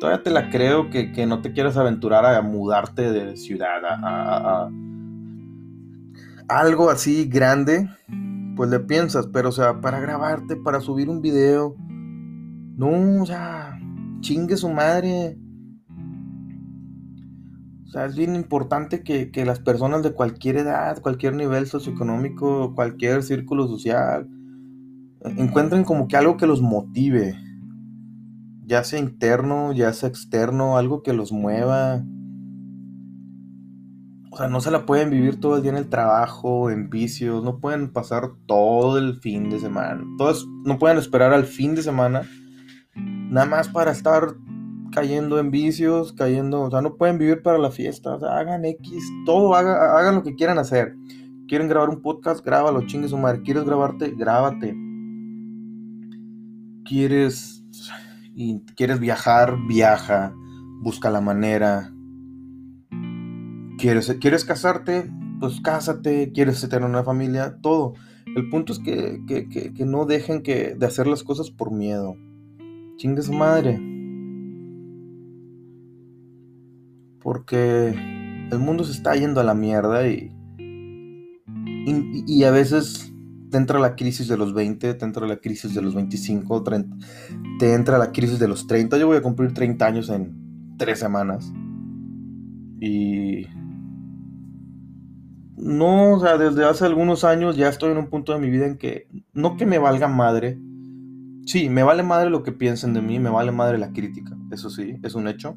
todavía 0.00 0.22
te 0.22 0.30
la 0.30 0.48
creo 0.48 0.88
que, 0.88 1.26
no 1.26 1.42
te 1.42 1.52
quieras 1.52 1.76
aventurar 1.76 2.24
a 2.24 2.40
mudarte 2.40 3.12
de 3.12 3.36
ciudad, 3.36 3.84
a, 3.84 4.70
algo 6.48 6.88
así 6.88 7.26
grande, 7.26 7.86
pues 8.56 8.70
le 8.70 8.80
piensas, 8.80 9.26
pero 9.26 9.50
o 9.50 9.52
sea, 9.52 9.82
para 9.82 10.00
grabarte, 10.00 10.56
para 10.56 10.80
subir 10.80 11.10
un 11.10 11.20
video, 11.20 11.76
no, 12.76 13.22
o 13.22 13.26
sea, 13.26 13.78
chingue 14.20 14.56
su 14.56 14.68
madre. 14.68 15.38
O 17.84 17.88
sea, 17.88 18.06
es 18.06 18.16
bien 18.16 18.34
importante 18.34 19.04
que, 19.04 19.30
que 19.30 19.44
las 19.44 19.60
personas 19.60 20.02
de 20.02 20.12
cualquier 20.12 20.56
edad, 20.56 21.00
cualquier 21.00 21.34
nivel 21.34 21.66
socioeconómico, 21.66 22.74
cualquier 22.74 23.22
círculo 23.22 23.68
social, 23.68 24.28
encuentren 25.36 25.84
como 25.84 26.08
que 26.08 26.16
algo 26.16 26.36
que 26.36 26.48
los 26.48 26.60
motive, 26.60 27.36
ya 28.66 28.82
sea 28.82 28.98
interno, 28.98 29.72
ya 29.72 29.92
sea 29.92 30.08
externo, 30.08 30.76
algo 30.76 31.02
que 31.02 31.12
los 31.12 31.30
mueva. 31.30 32.04
O 34.32 34.36
sea, 34.36 34.48
no 34.48 34.60
se 34.60 34.72
la 34.72 34.84
pueden 34.84 35.10
vivir 35.10 35.38
todo 35.38 35.56
el 35.56 35.62
día 35.62 35.70
en 35.70 35.78
el 35.78 35.88
trabajo, 35.88 36.70
en 36.70 36.90
vicios, 36.90 37.44
no 37.44 37.60
pueden 37.60 37.92
pasar 37.92 38.32
todo 38.46 38.98
el 38.98 39.20
fin 39.20 39.48
de 39.48 39.60
semana. 39.60 40.02
Todos 40.18 40.48
no 40.64 40.76
pueden 40.80 40.98
esperar 40.98 41.32
al 41.32 41.44
fin 41.44 41.76
de 41.76 41.82
semana 41.82 42.22
nada 43.30 43.46
más 43.46 43.68
para 43.68 43.92
estar 43.92 44.36
cayendo 44.92 45.38
en 45.38 45.50
vicios, 45.50 46.12
cayendo, 46.12 46.62
o 46.62 46.70
sea, 46.70 46.80
no 46.80 46.96
pueden 46.96 47.18
vivir 47.18 47.42
para 47.42 47.58
la 47.58 47.70
fiesta, 47.70 48.14
o 48.14 48.20
sea, 48.20 48.38
hagan 48.38 48.64
X, 48.64 49.02
todo, 49.26 49.54
hagan, 49.54 50.14
lo 50.14 50.22
que 50.22 50.34
quieran 50.34 50.58
hacer. 50.58 50.94
Quieren 51.48 51.68
grabar 51.68 51.90
un 51.90 52.00
podcast, 52.00 52.44
grábalo, 52.44 52.86
chingue 52.86 53.08
su 53.08 53.18
madre. 53.18 53.42
¿Quieres 53.42 53.64
grabarte? 53.64 54.12
Grábate. 54.16 54.74
¿Quieres 56.84 57.64
quieres 58.76 59.00
viajar? 59.00 59.58
Viaja. 59.66 60.34
Busca 60.82 61.10
la 61.10 61.20
manera. 61.20 61.92
¿Quieres, 63.78 64.16
¿Quieres 64.20 64.44
casarte? 64.44 65.10
Pues 65.40 65.60
cásate. 65.60 66.32
¿Quieres 66.32 66.66
tener 66.68 66.88
una 66.88 67.04
familia? 67.04 67.58
Todo. 67.60 67.94
El 68.36 68.48
punto 68.48 68.72
es 68.72 68.78
que, 68.78 69.22
que, 69.26 69.48
que, 69.48 69.84
no 69.84 70.06
dejen 70.06 70.42
que, 70.42 70.74
de 70.74 70.86
hacer 70.86 71.06
las 71.06 71.22
cosas 71.22 71.50
por 71.50 71.70
miedo. 71.70 72.16
Chingue 72.96 73.22
madre. 73.32 73.80
Porque 77.20 77.94
el 78.50 78.58
mundo 78.58 78.84
se 78.84 78.92
está 78.92 79.14
yendo 79.14 79.40
a 79.40 79.44
la 79.44 79.54
mierda 79.54 80.06
y, 80.06 80.30
y, 82.26 82.44
a 82.44 82.50
veces 82.50 83.12
te 83.50 83.56
entra 83.56 83.78
la 83.78 83.96
crisis 83.96 84.28
de 84.28 84.36
los 84.36 84.54
20, 84.54 84.94
te 84.94 85.04
entra 85.04 85.26
la 85.26 85.36
crisis 85.38 85.74
de 85.74 85.82
los 85.82 85.94
25, 85.94 86.62
30, 86.62 86.96
te 87.58 87.74
entra 87.74 87.98
la 87.98 88.12
crisis 88.12 88.38
de 88.38 88.48
los 88.48 88.66
30. 88.66 88.98
Yo 88.98 89.06
voy 89.06 89.16
a 89.16 89.22
cumplir 89.22 89.54
30 89.54 89.86
años 89.86 90.08
en 90.10 90.76
3 90.76 90.98
semanas. 90.98 91.52
Y... 92.80 93.46
No, 95.56 96.14
o 96.14 96.20
sea, 96.20 96.36
desde 96.36 96.64
hace 96.64 96.84
algunos 96.84 97.24
años 97.24 97.56
ya 97.56 97.68
estoy 97.68 97.92
en 97.92 97.98
un 97.98 98.10
punto 98.10 98.32
de 98.32 98.38
mi 98.38 98.50
vida 98.50 98.66
en 98.66 98.76
que 98.76 99.08
no 99.32 99.56
que 99.56 99.64
me 99.64 99.78
valga 99.78 100.08
madre. 100.08 100.58
Sí, 101.46 101.68
me 101.68 101.82
vale 101.82 102.02
madre 102.02 102.30
lo 102.30 102.42
que 102.42 102.52
piensen 102.52 102.94
de 102.94 103.02
mí, 103.02 103.18
me 103.18 103.30
vale 103.30 103.52
madre 103.52 103.78
la 103.78 103.92
crítica, 103.92 104.36
eso 104.50 104.70
sí, 104.70 104.98
es 105.02 105.14
un 105.14 105.28
hecho 105.28 105.56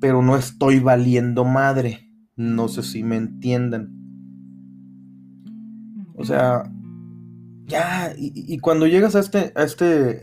pero 0.00 0.22
no 0.22 0.36
estoy 0.36 0.80
valiendo 0.80 1.44
madre. 1.44 2.10
No 2.36 2.68
sé 2.68 2.82
si 2.82 3.04
me 3.04 3.16
entienden. 3.16 3.90
O 6.16 6.24
sea, 6.24 6.62
ya, 7.66 8.12
y, 8.16 8.58
cuando 8.58 8.86
llegas 8.86 9.14
a 9.14 9.20
este, 9.20 9.52
a 9.54 9.62
este, 9.62 10.22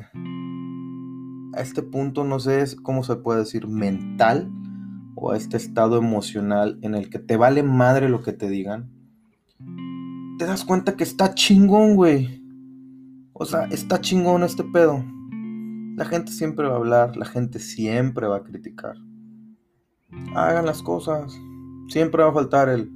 a 1.55 1.61
este 1.61 1.83
punto, 1.83 2.23
no 2.23 2.39
sé 2.39 2.65
cómo 2.83 3.03
se 3.03 3.15
puede 3.15 3.39
decir, 3.39 3.67
mental, 3.67 4.51
o 5.15 5.31
a 5.31 5.37
este 5.37 5.57
estado 5.57 5.97
emocional 5.97 6.77
en 6.81 6.93
el 6.93 7.09
que 7.09 7.19
te 7.19 7.37
vale 7.37 7.63
madre 7.63 8.09
lo 8.09 8.21
que 8.21 8.33
te 8.33 8.49
digan, 8.49 8.91
te 10.37 10.45
das 10.45 10.65
cuenta 10.65 10.95
que 10.95 11.03
está 11.03 11.33
chingón, 11.33 11.95
güey. 11.95 12.43
O 13.39 13.45
sea, 13.45 13.65
está 13.65 14.01
chingón 14.01 14.43
este 14.43 14.63
pedo. 14.63 15.03
La 15.95 16.05
gente 16.05 16.31
siempre 16.31 16.67
va 16.67 16.73
a 16.73 16.77
hablar, 16.77 17.17
la 17.17 17.25
gente 17.25 17.59
siempre 17.59 18.27
va 18.27 18.37
a 18.37 18.43
criticar 18.43 18.95
hagan 20.35 20.65
las 20.65 20.81
cosas. 20.81 21.39
Siempre 21.89 22.23
va 22.23 22.29
a 22.29 22.33
faltar 22.33 22.69
el 22.69 22.91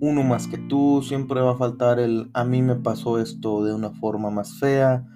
uno 0.00 0.22
más 0.22 0.46
que 0.46 0.58
tú, 0.58 1.02
siempre 1.02 1.40
va 1.40 1.52
a 1.52 1.56
faltar 1.56 1.98
el 1.98 2.30
a 2.34 2.44
mí 2.44 2.60
me 2.60 2.76
pasó 2.76 3.18
esto 3.18 3.64
de 3.64 3.74
una 3.74 3.90
forma 3.92 4.30
más 4.30 4.58
fea, 4.60 5.06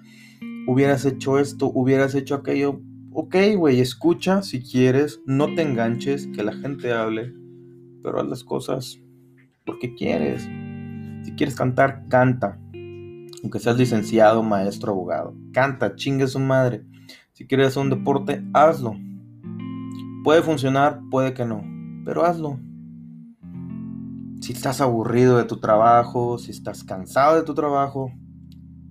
hubieras 0.67 1.05
hecho 1.05 1.37
esto, 1.37 1.71
hubieras 1.73 2.15
hecho 2.15 2.33
aquello. 2.33 2.81
Ok, 3.11 3.35
güey, 3.57 3.79
escucha 3.79 4.41
si 4.41 4.63
quieres, 4.63 5.21
no 5.27 5.53
te 5.53 5.61
enganches, 5.61 6.27
que 6.27 6.43
la 6.43 6.53
gente 6.53 6.93
hable, 6.93 7.33
pero 8.01 8.21
haz 8.21 8.27
las 8.27 8.43
cosas 8.43 8.99
porque 9.65 9.93
quieres. 9.93 10.41
Si 11.23 11.33
quieres 11.33 11.55
cantar, 11.55 12.07
canta. 12.07 12.59
Aunque 13.43 13.59
seas 13.59 13.77
licenciado, 13.77 14.43
maestro, 14.43 14.91
abogado. 14.91 15.35
Canta, 15.51 15.95
chingue 15.95 16.27
su 16.27 16.39
madre. 16.39 16.85
Si 17.33 17.47
quieres 17.47 17.67
hacer 17.67 17.83
un 17.83 17.89
deporte, 17.89 18.43
hazlo. 18.53 18.95
Puede 20.23 20.43
funcionar, 20.43 21.01
puede 21.09 21.33
que 21.33 21.45
no, 21.45 21.63
pero 22.05 22.23
hazlo. 22.23 22.59
Si 24.41 24.53
estás 24.53 24.81
aburrido 24.81 25.37
de 25.37 25.45
tu 25.45 25.59
trabajo, 25.59 26.37
si 26.37 26.51
estás 26.51 26.83
cansado 26.83 27.35
de 27.35 27.43
tu 27.43 27.53
trabajo, 27.53 28.11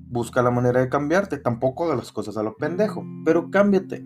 busca 0.09 0.43
la 0.43 0.51
manera 0.51 0.81
de 0.81 0.89
cambiarte. 0.89 1.39
Tampoco 1.39 1.89
de 1.89 1.97
las 1.97 2.13
cosas 2.13 2.37
a 2.37 2.43
lo 2.43 2.57
pendejo, 2.57 3.05
pero 3.25 3.51
cámbiate. 3.51 4.05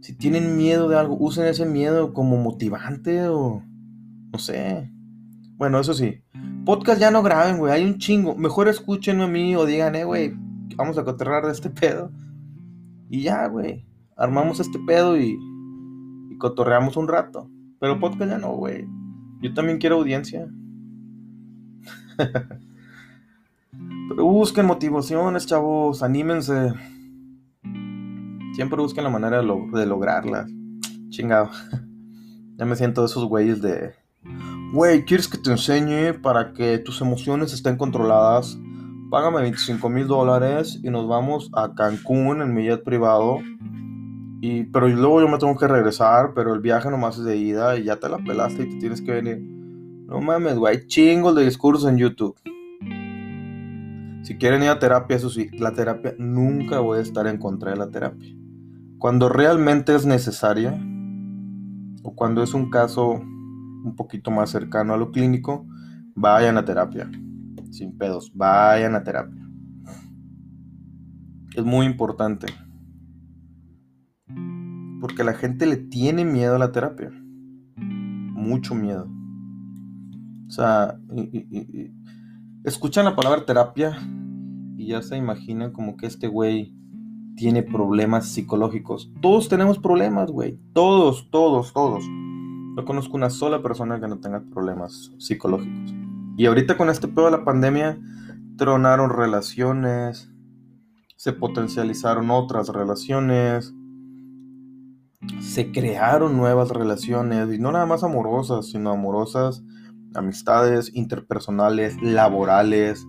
Si 0.00 0.16
tienen 0.16 0.56
miedo 0.56 0.88
de 0.88 0.98
algo, 0.98 1.16
usen 1.18 1.46
ese 1.46 1.64
miedo 1.64 2.12
como 2.12 2.36
motivante 2.36 3.28
o 3.28 3.62
no 4.32 4.38
sé. 4.38 4.92
Bueno, 5.62 5.78
eso 5.78 5.94
sí. 5.94 6.20
Podcast 6.64 7.00
ya 7.00 7.12
no 7.12 7.22
graben, 7.22 7.58
güey. 7.58 7.72
Hay 7.72 7.84
un 7.84 7.98
chingo. 7.98 8.34
Mejor 8.34 8.66
escúchenme 8.66 9.24
a 9.24 9.28
mí 9.28 9.54
o 9.54 9.64
digan, 9.64 9.94
eh, 9.94 10.04
güey, 10.04 10.34
vamos 10.76 10.98
a 10.98 11.04
coterrar 11.04 11.46
de 11.46 11.52
este 11.52 11.70
pedo. 11.70 12.10
Y 13.08 13.22
ya, 13.22 13.46
güey 13.46 13.86
armamos 14.16 14.60
este 14.60 14.78
pedo 14.78 15.16
y, 15.16 15.38
y 16.30 16.38
cotorreamos 16.38 16.96
un 16.96 17.08
rato. 17.08 17.50
Pero 17.80 17.98
podcast 17.98 18.30
ya 18.30 18.38
no, 18.38 18.54
güey. 18.54 18.86
Yo 19.40 19.52
también 19.54 19.78
quiero 19.78 19.96
audiencia. 19.96 20.48
Pero 22.16 22.46
busquen 24.24 24.66
motivaciones, 24.66 25.46
chavos. 25.46 26.02
Anímense. 26.02 26.72
Siempre 28.54 28.80
busquen 28.80 29.04
la 29.04 29.10
manera 29.10 29.42
de, 29.42 29.68
de 29.72 29.86
lograrlas. 29.86 30.48
Chingado. 31.08 31.50
ya 32.56 32.64
me 32.64 32.76
siento 32.76 33.00
de 33.00 33.06
esos 33.06 33.24
güeyes 33.24 33.60
de. 33.60 33.94
Güey, 34.72 35.04
¿quieres 35.04 35.28
que 35.28 35.36
te 35.36 35.50
enseñe 35.50 36.14
para 36.14 36.54
que 36.54 36.78
tus 36.78 37.02
emociones 37.02 37.52
estén 37.52 37.76
controladas? 37.76 38.58
Págame 39.10 39.42
25 39.42 39.86
mil 39.90 40.06
dólares 40.06 40.80
y 40.82 40.88
nos 40.88 41.06
vamos 41.06 41.50
a 41.52 41.74
Cancún 41.74 42.40
en 42.40 42.54
mi 42.54 42.64
jet 42.64 42.82
privado 42.82 43.36
y, 44.40 44.64
pero 44.64 44.88
luego 44.88 45.20
yo 45.20 45.28
me 45.28 45.36
tengo 45.36 45.58
que 45.58 45.68
regresar, 45.68 46.32
pero 46.34 46.54
el 46.54 46.60
viaje 46.60 46.88
nomás 46.88 47.18
es 47.18 47.24
de 47.24 47.36
ida 47.36 47.76
y 47.76 47.84
ya 47.84 47.96
te 47.96 48.08
la 48.08 48.16
pelaste 48.16 48.62
y 48.62 48.70
te 48.70 48.76
tienes 48.76 49.02
que 49.02 49.12
venir. 49.12 49.42
No 49.42 50.22
mames, 50.22 50.56
güey, 50.56 50.86
chingos 50.86 51.36
de 51.36 51.44
discursos 51.44 51.86
en 51.90 51.98
YouTube. 51.98 52.34
Si 54.22 54.38
quieren 54.38 54.62
ir 54.62 54.70
a 54.70 54.78
terapia, 54.78 55.18
eso 55.18 55.28
sí, 55.28 55.50
la 55.52 55.74
terapia 55.74 56.14
nunca 56.16 56.80
voy 56.80 57.00
a 57.00 57.02
estar 57.02 57.26
en 57.26 57.36
contra 57.36 57.72
de 57.72 57.76
la 57.76 57.90
terapia. 57.90 58.34
Cuando 58.96 59.28
realmente 59.28 59.94
es 59.94 60.06
necesaria, 60.06 60.82
o 62.02 62.14
cuando 62.14 62.42
es 62.42 62.54
un 62.54 62.70
caso 62.70 63.20
un 63.84 63.96
poquito 63.96 64.30
más 64.30 64.50
cercano 64.50 64.94
a 64.94 64.96
lo 64.96 65.10
clínico, 65.10 65.66
vayan 66.14 66.58
a 66.58 66.64
terapia. 66.64 67.10
Sin 67.70 67.96
pedos, 67.96 68.32
vayan 68.34 68.94
a 68.94 69.02
terapia. 69.02 69.42
Es 71.54 71.64
muy 71.64 71.86
importante 71.86 72.46
porque 75.02 75.24
la 75.24 75.34
gente 75.34 75.66
le 75.66 75.76
tiene 75.76 76.24
miedo 76.24 76.54
a 76.54 76.58
la 76.60 76.70
terapia. 76.70 77.10
Mucho 77.76 78.74
miedo. 78.76 79.10
O 80.46 80.50
sea, 80.50 80.96
escuchan 82.64 83.04
la 83.04 83.16
palabra 83.16 83.44
terapia 83.44 83.98
y 84.76 84.86
ya 84.86 85.02
se 85.02 85.16
imaginan 85.16 85.72
como 85.72 85.96
que 85.96 86.06
este 86.06 86.28
güey 86.28 86.76
tiene 87.34 87.64
problemas 87.64 88.28
psicológicos. 88.28 89.12
Todos 89.20 89.48
tenemos 89.48 89.80
problemas, 89.80 90.30
güey. 90.30 90.60
Todos, 90.72 91.28
todos, 91.30 91.72
todos. 91.72 92.04
No 92.76 92.84
conozco 92.84 93.16
una 93.16 93.30
sola 93.30 93.62
persona 93.62 94.00
que 94.00 94.08
no 94.08 94.18
tenga 94.18 94.42
problemas 94.50 95.12
psicológicos. 95.18 95.94
Y 96.36 96.46
ahorita 96.46 96.76
con 96.76 96.88
este 96.88 97.08
pedo 97.08 97.26
de 97.26 97.32
la 97.32 97.44
pandemia, 97.44 97.98
tronaron 98.56 99.10
relaciones, 99.10 100.32
se 101.16 101.32
potencializaron 101.32 102.30
otras 102.30 102.68
relaciones, 102.68 103.74
se 105.40 105.70
crearon 105.70 106.36
nuevas 106.36 106.70
relaciones, 106.70 107.52
y 107.52 107.58
no 107.58 107.72
nada 107.72 107.86
más 107.86 108.02
amorosas, 108.02 108.70
sino 108.70 108.90
amorosas, 108.90 109.62
amistades 110.14 110.90
interpersonales, 110.94 112.00
laborales, 112.02 113.06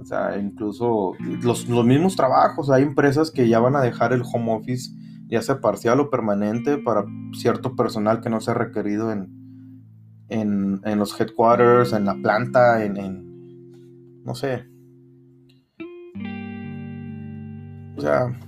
o 0.00 0.04
sea, 0.04 0.38
incluso 0.38 1.12
los, 1.42 1.68
mismos 1.68 2.16
trabajos, 2.16 2.70
hay 2.70 2.82
empresas 2.82 3.30
que 3.30 3.48
ya 3.48 3.58
van 3.58 3.76
a 3.76 3.80
dejar 3.80 4.12
el 4.12 4.22
home 4.22 4.54
office, 4.54 4.90
ya 5.28 5.42
sea 5.42 5.60
parcial 5.60 6.00
o 6.00 6.10
permanente, 6.10 6.78
para 6.78 7.04
cierto 7.32 7.76
personal 7.76 8.20
que 8.20 8.30
no 8.30 8.40
sea 8.40 8.54
requerido 8.54 9.12
en, 9.12 9.30
en, 10.28 10.80
en 10.84 10.98
los 10.98 11.18
headquarters, 11.18 11.92
en 11.92 12.04
la 12.04 12.14
planta, 12.14 12.84
en, 12.84 12.96
en 12.96 14.22
no 14.24 14.34
sé. 14.34 14.66
O 17.96 18.00
sea, 18.00 18.38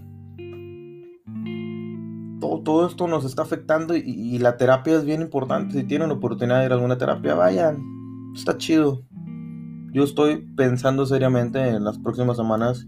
todo, 2.41 2.63
todo 2.63 2.87
esto 2.87 3.09
nos 3.09 3.25
está 3.25 3.43
afectando 3.43 3.97
y, 3.97 4.01
y, 4.01 4.39
la 4.39 4.57
terapia 4.57 4.97
es 4.97 5.05
bien 5.05 5.23
importante. 5.23 5.81
Si 5.81 5.85
tienen 5.85 6.11
oportunidad 6.11 6.61
de 6.61 6.67
ir 6.67 6.73
a 6.73 6.75
alguna 6.77 6.99
terapia, 6.99 7.35
vayan. 7.35 7.83
Está 8.35 8.57
chido. 8.57 9.03
Yo 9.93 10.05
estoy 10.05 10.47
pensando 10.57 11.05
seriamente 11.05 11.69
en 11.69 11.83
las 11.85 11.99
próximas 11.99 12.37
semanas 12.37 12.87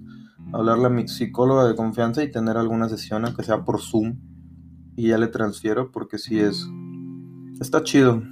hablarle 0.53 0.87
a 0.87 0.91
mi 0.91 1.09
psicóloga 1.09 1.67
de 1.67 1.75
confianza 1.75 2.23
y 2.23 2.31
tener 2.31 2.57
alguna 2.57 2.89
sesión, 2.89 3.25
aunque 3.25 3.43
sea 3.43 3.65
por 3.65 3.81
Zoom, 3.81 4.17
y 4.97 5.09
ya 5.09 5.19
le 5.19 5.29
transfiero 5.29 5.91
porque 5.91 6.19
sí 6.19 6.39
es. 6.39 6.69
Está 7.61 7.83
chido. 7.83 8.23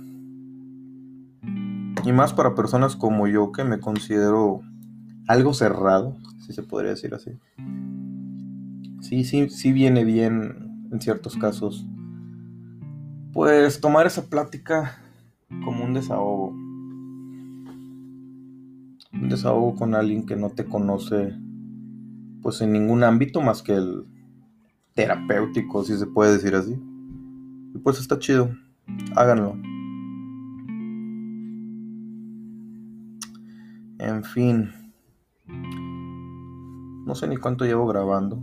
Y 2.05 2.13
más 2.13 2.33
para 2.33 2.55
personas 2.55 2.97
como 2.97 3.27
yo 3.27 3.53
que 3.53 3.65
me 3.65 3.81
considero 3.81 4.61
algo 5.27 5.55
cerrado, 5.55 6.17
si 6.47 6.53
se 6.53 6.63
podría 6.63 6.91
decir 6.91 7.15
así. 7.15 7.31
Sí, 9.01 9.25
sí, 9.25 9.49
sí 9.49 9.73
viene 9.73 10.05
bien 10.05 10.89
en 10.91 11.01
ciertos 11.01 11.37
casos. 11.37 11.87
Pues 13.33 13.81
tomar 13.81 14.07
esa 14.07 14.27
plática 14.29 14.99
como 15.65 15.85
un 15.85 15.95
desahogo. 15.95 16.49
Un 19.13 19.29
desahogo 19.29 19.75
con 19.75 19.95
alguien 19.95 20.27
que 20.27 20.37
no 20.37 20.51
te 20.51 20.65
conoce 20.65 21.35
pues 22.43 22.61
en 22.61 22.73
ningún 22.73 23.05
ámbito 23.05 23.41
más 23.41 23.63
que 23.63 23.75
el 23.75 24.05
terapéutico, 24.95 25.85
si 25.85 25.97
se 25.97 26.07
puede 26.07 26.33
decir 26.33 26.55
así. 26.55 26.77
Y 27.75 27.79
pues 27.79 27.99
está 27.99 28.19
chido. 28.19 28.51
Háganlo. 29.17 29.57
En 33.99 34.25
fin. 34.25 34.71
No 37.07 37.15
sé 37.15 37.29
ni 37.29 37.37
cuánto 37.37 37.65
llevo 37.65 37.87
grabando. 37.87 38.43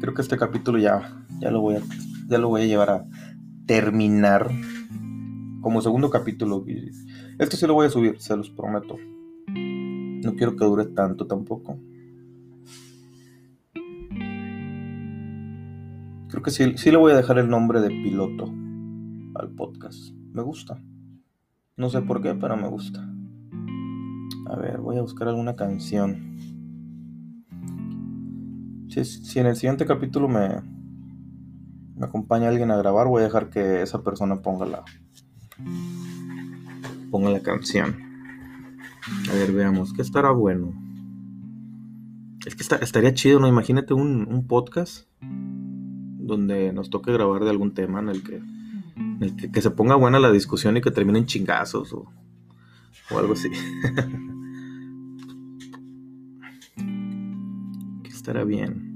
Creo 0.00 0.14
que 0.14 0.22
este 0.22 0.36
capítulo 0.36 0.78
ya, 0.78 1.24
ya 1.40 1.50
lo 1.50 1.60
voy 1.60 1.76
a, 1.76 1.82
ya 2.28 2.38
lo 2.38 2.48
voy 2.48 2.62
a 2.62 2.66
llevar 2.66 2.90
a 2.90 3.06
terminar 3.66 4.50
como 5.60 5.80
segundo 5.80 6.10
capítulo. 6.10 6.64
Esto 7.38 7.56
sí 7.56 7.66
lo 7.66 7.74
voy 7.74 7.86
a 7.86 7.90
subir, 7.90 8.20
se 8.20 8.36
los 8.36 8.50
prometo. 8.50 8.96
No 9.48 10.34
quiero 10.36 10.56
que 10.56 10.64
dure 10.64 10.86
tanto 10.86 11.26
tampoco. 11.26 11.78
Creo 16.36 16.44
que 16.44 16.50
sí, 16.50 16.76
sí 16.76 16.90
le 16.90 16.98
voy 16.98 17.12
a 17.12 17.16
dejar 17.16 17.38
el 17.38 17.48
nombre 17.48 17.80
de 17.80 17.88
piloto 17.88 18.44
al 19.36 19.48
podcast. 19.56 20.10
Me 20.34 20.42
gusta. 20.42 20.82
No 21.78 21.88
sé 21.88 22.02
por 22.02 22.20
qué, 22.20 22.34
pero 22.34 22.58
me 22.58 22.68
gusta. 22.68 23.02
A 24.50 24.56
ver, 24.56 24.82
voy 24.82 24.98
a 24.98 25.00
buscar 25.00 25.28
alguna 25.28 25.56
canción. 25.56 26.36
Si, 28.90 29.38
en 29.38 29.46
el 29.46 29.56
siguiente 29.56 29.86
capítulo 29.86 30.28
me, 30.28 30.60
me 31.94 32.04
acompaña 32.04 32.50
alguien 32.50 32.70
a 32.70 32.76
grabar, 32.76 33.06
voy 33.06 33.22
a 33.22 33.24
dejar 33.24 33.48
que 33.48 33.80
esa 33.80 34.02
persona 34.02 34.42
ponga 34.42 34.66
la, 34.66 34.84
ponga 37.10 37.30
la 37.30 37.40
canción. 37.40 37.96
A 39.30 39.32
ver, 39.32 39.52
veamos, 39.52 39.94
¿qué 39.94 40.02
estará 40.02 40.32
bueno? 40.32 40.74
Es 42.44 42.54
que 42.54 42.62
estaría 42.62 43.14
chido, 43.14 43.40
¿no? 43.40 43.48
Imagínate 43.48 43.94
un, 43.94 44.28
un 44.30 44.46
podcast 44.46 45.08
donde 46.26 46.72
nos 46.72 46.90
toque 46.90 47.12
grabar 47.12 47.44
de 47.44 47.50
algún 47.50 47.72
tema 47.72 48.00
en 48.00 48.08
el 48.08 48.22
que, 48.22 48.42
que, 49.52 49.62
se 49.62 49.70
ponga 49.70 49.94
buena 49.94 50.18
la 50.18 50.32
discusión 50.32 50.76
y 50.76 50.80
que 50.80 50.90
terminen 50.90 51.26
chingazos 51.26 51.92
o, 51.92 52.06
o 53.10 53.18
algo 53.18 53.34
así. 53.34 53.50
que 58.02 58.10
estará 58.10 58.44
bien. 58.44 58.94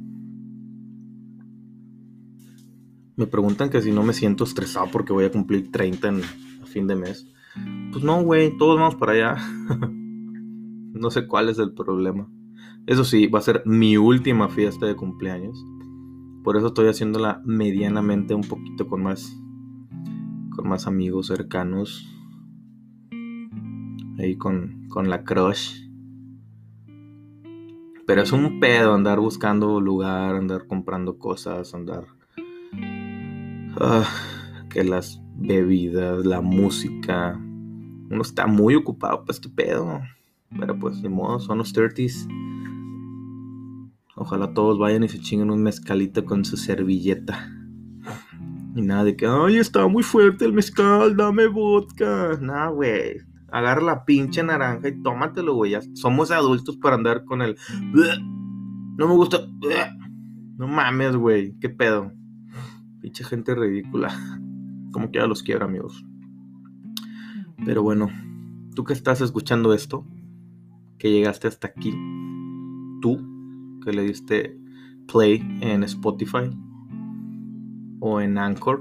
Me 3.17 3.27
preguntan 3.27 3.69
que 3.69 3.83
si 3.83 3.93
no 3.93 4.03
me 4.03 4.15
siento 4.15 4.45
estresado 4.45 4.89
porque 4.91 5.13
voy 5.13 5.25
a 5.25 5.31
cumplir 5.31 5.71
30 5.71 6.09
en, 6.09 6.23
a 6.63 6.67
fin 6.67 6.87
de 6.87 6.97
mes. 6.97 7.27
Pues 7.93 8.05
no, 8.05 8.23
güey, 8.23 8.57
todos 8.57 8.79
vamos 8.79 8.95
para 8.95 9.13
allá. 9.13 9.37
no 10.93 11.11
sé 11.11 11.27
cuál 11.27 11.49
es 11.49 11.59
el 11.59 11.75
problema. 11.75 12.29
Eso 12.87 13.05
sí, 13.05 13.27
va 13.27 13.41
a 13.41 13.43
ser 13.43 13.63
mi 13.67 13.97
última 13.97 14.49
fiesta 14.49 14.87
de 14.87 14.97
cumpleaños. 14.97 15.63
Por 16.43 16.57
eso 16.57 16.69
estoy 16.69 16.89
haciéndola 16.89 17.43
medianamente 17.45 18.35
un 18.35 18.43
poquito 18.43 18.87
con 18.87 19.03
más 19.03 19.37
con 20.51 20.69
más 20.69 20.87
amigos 20.87 21.29
cercanos. 21.29 22.07
Ahí 24.19 24.37
con, 24.37 24.87
con 24.89 25.09
la 25.09 25.25
crush. 25.25 25.89
Pero 28.07 28.23
es 28.23 28.33
un 28.33 28.61
pedo 28.61 28.95
andar 28.95 29.21
buscando 29.21 29.81
lugar, 29.81 30.35
andar 30.35 30.67
comprando 30.67 31.19
cosas, 31.19 31.75
andar... 31.75 32.07
Ah, 33.81 34.05
que 34.69 34.85
las 34.85 35.23
bebidas, 35.37 36.27
la 36.27 36.41
música. 36.41 37.35
Uno 37.39 38.23
está 38.23 38.47
muy 38.47 38.75
ocupado 38.75 39.21
para 39.21 39.33
este 39.33 39.49
pedo. 39.49 40.01
Pero 40.59 40.79
pues, 40.79 41.01
de 41.03 41.09
modo, 41.09 41.39
son 41.39 41.59
los 41.59 41.73
30s. 41.75 42.27
Ojalá 44.21 44.53
todos 44.53 44.79
vayan 44.79 45.03
y 45.03 45.09
se 45.09 45.19
chinguen 45.19 45.51
un 45.51 45.63
mezcalito 45.63 46.27
con 46.27 46.45
su 46.45 46.59
servilleta. 46.59 47.51
Y 48.77 48.83
nada 48.83 49.05
de 49.05 49.17
que, 49.17 49.27
ay, 49.27 49.57
está 49.57 49.89
muy 49.89 50.03
fuerte 50.03 50.45
el 50.45 50.53
mezcal, 50.53 51.17
dame 51.17 51.47
vodka. 51.47 52.39
Nah, 52.39 52.69
güey. 52.69 53.17
Agarra 53.51 53.81
la 53.81 54.05
pinche 54.05 54.43
naranja 54.43 54.89
y 54.89 55.03
tómatelo, 55.03 55.55
güey. 55.55 55.73
somos 55.95 56.31
adultos 56.31 56.77
para 56.77 56.97
andar 56.97 57.25
con 57.25 57.41
el. 57.41 57.57
No 58.99 59.09
me 59.09 59.15
gusta. 59.15 59.39
No 60.59 60.69
mames, 60.69 61.17
güey. 61.17 61.55
¿Qué 61.59 61.71
pedo? 61.71 62.13
Pinche 63.01 63.25
gente 63.25 63.55
ridícula. 63.55 64.13
Como 64.93 65.11
que 65.11 65.19
ya 65.19 65.27
los 65.27 65.43
quiero, 65.43 65.65
amigos. 65.65 66.05
Pero 67.65 67.83
bueno, 67.83 68.11
tú 68.75 68.85
que 68.85 68.93
estás 68.93 69.23
escuchando 69.23 69.73
esto, 69.73 70.07
que 70.99 71.11
llegaste 71.11 71.49
hasta 71.49 71.69
aquí, 71.69 71.91
tú 73.01 73.30
que 73.81 73.93
le 73.93 74.03
diste 74.03 74.57
play 75.07 75.43
en 75.61 75.83
Spotify 75.85 76.51
o 78.01 78.21
en 78.21 78.39
Anchor. 78.39 78.81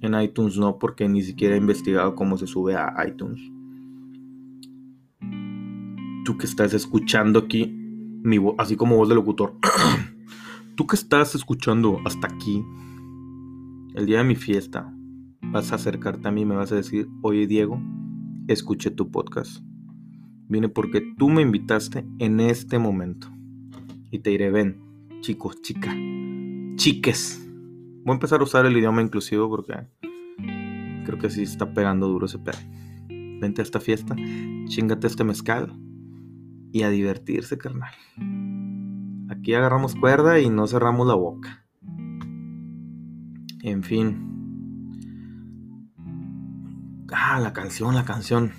En 0.00 0.20
iTunes 0.20 0.56
no, 0.56 0.78
porque 0.78 1.08
ni 1.08 1.22
siquiera 1.22 1.56
he 1.56 1.58
investigado 1.58 2.14
cómo 2.14 2.36
se 2.36 2.46
sube 2.46 2.76
a 2.76 2.94
iTunes. 3.06 3.40
Tú 6.24 6.38
que 6.38 6.46
estás 6.46 6.72
escuchando 6.74 7.40
aquí, 7.40 7.66
mi 8.22 8.38
así 8.58 8.76
como 8.76 8.96
voz 8.96 9.08
de 9.08 9.14
locutor. 9.14 9.54
Tú 10.76 10.86
que 10.86 10.94
estás 10.94 11.34
escuchando 11.34 11.98
hasta 12.04 12.28
aquí, 12.28 12.64
el 13.94 14.06
día 14.06 14.18
de 14.18 14.24
mi 14.24 14.36
fiesta, 14.36 14.94
vas 15.42 15.72
a 15.72 15.74
acercarte 15.74 16.28
a 16.28 16.30
mí 16.30 16.42
y 16.42 16.44
me 16.44 16.54
vas 16.54 16.70
a 16.70 16.76
decir, 16.76 17.08
oye 17.22 17.48
Diego, 17.48 17.82
escuché 18.46 18.92
tu 18.92 19.10
podcast. 19.10 19.60
Viene 20.46 20.68
porque 20.68 21.02
tú 21.18 21.30
me 21.30 21.42
invitaste 21.42 22.06
en 22.20 22.38
este 22.38 22.78
momento 22.78 23.28
y 24.10 24.20
te 24.20 24.30
diré, 24.30 24.50
ven, 24.50 25.20
chicos, 25.20 25.60
chica, 25.62 25.94
chiques. 26.76 27.44
Voy 28.04 28.12
a 28.12 28.14
empezar 28.14 28.40
a 28.40 28.44
usar 28.44 28.66
el 28.66 28.76
idioma 28.76 29.02
inclusivo 29.02 29.48
porque 29.48 29.86
creo 31.04 31.18
que 31.18 31.30
sí 31.30 31.42
está 31.42 31.72
pegando 31.72 32.08
duro 32.08 32.26
ese 32.26 32.38
pedo. 32.38 32.58
Vente 33.40 33.62
a 33.62 33.64
esta 33.64 33.80
fiesta, 33.80 34.16
chingate 34.66 35.06
este 35.06 35.24
mezcal 35.24 35.72
y 36.72 36.82
a 36.82 36.90
divertirse, 36.90 37.58
carnal. 37.58 37.92
Aquí 39.30 39.54
agarramos 39.54 39.94
cuerda 39.94 40.40
y 40.40 40.48
no 40.50 40.66
cerramos 40.66 41.06
la 41.06 41.14
boca. 41.14 41.66
En 43.62 43.82
fin. 43.82 44.24
Ah, 47.12 47.40
la 47.40 47.52
canción, 47.52 47.94
la 47.94 48.04
canción. 48.04 48.52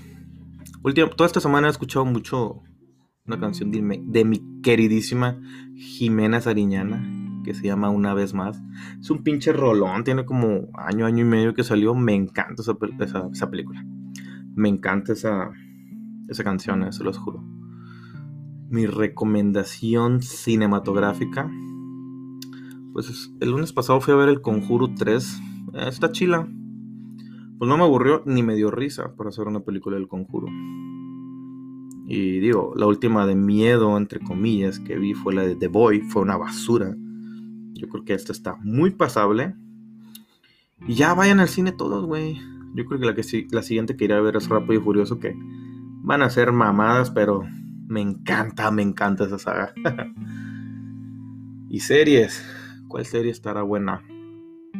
Última, 0.83 1.09
toda 1.09 1.27
esta 1.27 1.39
semana 1.39 1.67
he 1.67 1.71
escuchado 1.71 2.05
mucho 2.05 2.63
una 3.29 3.39
canción 3.39 3.71
de, 3.71 4.25
mi 4.25 4.61
queridísima 4.63 5.39
Jimena 5.75 6.41
Sariñana, 6.41 7.41
que 7.43 7.53
se 7.53 7.67
llama 7.67 7.91
Una 7.91 8.15
vez 8.15 8.33
más. 8.33 8.61
Es 8.99 9.11
un 9.11 9.23
pinche 9.23 9.53
rolón, 9.53 10.03
tiene 10.03 10.25
como 10.25 10.67
año, 10.73 11.05
año 11.05 11.21
y 11.21 11.27
medio 11.27 11.53
que 11.53 11.63
salió. 11.63 11.93
Me 11.93 12.15
encanta 12.15 12.63
esa, 12.63 12.75
esa, 13.31 13.49
película. 13.51 13.85
Me 14.55 14.67
encanta 14.67 15.13
esa, 15.13 15.51
esa 16.27 16.43
canción, 16.43 16.83
eso 16.83 17.03
los 17.03 17.19
juro. 17.19 17.43
Mi 18.67 18.87
recomendación 18.87 20.23
cinematográfica. 20.23 21.51
Pues 22.93 23.31
el 23.39 23.51
lunes 23.51 23.73
pasado 23.73 24.01
fui 24.01 24.15
a 24.15 24.17
ver 24.17 24.29
El 24.29 24.41
Conjuro 24.41 24.91
3. 24.95 25.41
Eh, 25.75 25.85
está 25.87 26.11
chila. 26.11 26.47
Pues 27.59 27.69
no 27.69 27.77
me 27.77 27.83
aburrió 27.83 28.23
ni 28.25 28.41
me 28.41 28.55
dio 28.55 28.71
risa 28.71 29.15
para 29.15 29.29
hacer 29.29 29.47
una 29.47 29.59
película 29.59 29.97
del 29.97 30.07
Conjuro. 30.07 30.47
Y 32.11 32.39
digo, 32.39 32.73
la 32.75 32.87
última 32.87 33.27
de 33.27 33.35
miedo, 33.35 33.95
entre 33.95 34.19
comillas, 34.19 34.79
que 34.79 34.97
vi 34.97 35.13
fue 35.13 35.35
la 35.35 35.43
de 35.43 35.55
The 35.55 35.67
Boy, 35.67 36.01
fue 36.01 36.23
una 36.23 36.37
basura. 36.37 36.95
Yo 37.73 37.87
creo 37.87 38.03
que 38.03 38.15
esta 38.15 38.31
está 38.31 38.55
muy 38.63 38.89
pasable. 38.89 39.53
Y 40.87 40.95
ya 40.95 41.13
vayan 41.13 41.39
al 41.39 41.49
cine 41.49 41.71
todos, 41.71 42.07
güey. 42.07 42.41
Yo 42.73 42.85
creo 42.85 42.99
que 42.99 43.05
la, 43.05 43.13
que 43.13 43.47
la 43.51 43.61
siguiente 43.61 43.95
que 43.95 44.05
iré 44.05 44.15
a 44.15 44.21
ver 44.21 44.37
es 44.37 44.49
Rápido 44.49 44.73
y 44.73 44.83
Furioso, 44.83 45.19
que 45.19 45.35
van 46.01 46.23
a 46.23 46.31
ser 46.31 46.51
mamadas, 46.51 47.11
pero 47.11 47.43
me 47.87 48.01
encanta, 48.01 48.71
me 48.71 48.81
encanta 48.81 49.25
esa 49.25 49.37
saga. 49.37 49.71
y 51.69 51.79
series. 51.79 52.43
¿Cuál 52.87 53.05
serie 53.05 53.29
estará 53.29 53.61
buena? 53.61 54.01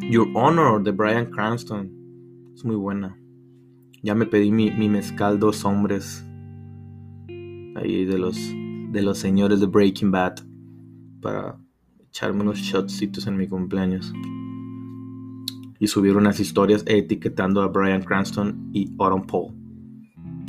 Your 0.09 0.29
Honor 0.33 0.81
de 0.81 0.89
Brian 0.89 1.27
Cranston. 1.27 1.91
Es 2.55 2.65
muy 2.65 2.75
buena. 2.75 3.19
Ya 4.01 4.15
me 4.15 4.25
pedí 4.25 4.51
mi, 4.51 4.71
mi 4.71 4.89
mezcal 4.89 5.37
dos 5.37 5.63
hombres. 5.63 6.25
Ahí 7.75 8.05
de 8.05 8.17
los, 8.17 8.37
de 8.91 9.01
los 9.01 9.17
señores 9.17 9.59
de 9.59 9.67
Breaking 9.67 10.11
Bad. 10.11 10.35
Para 11.21 11.57
echarme 12.07 12.41
unos 12.41 12.59
shotcitos 12.59 13.27
en 13.27 13.37
mi 13.37 13.47
cumpleaños. 13.47 14.13
Y 15.79 15.87
subir 15.87 16.17
unas 16.17 16.39
historias 16.39 16.83
etiquetando 16.85 17.61
a 17.61 17.67
Brian 17.67 18.03
Cranston 18.03 18.69
y 18.73 18.93
Autumn 18.99 19.25
Paul. 19.25 19.53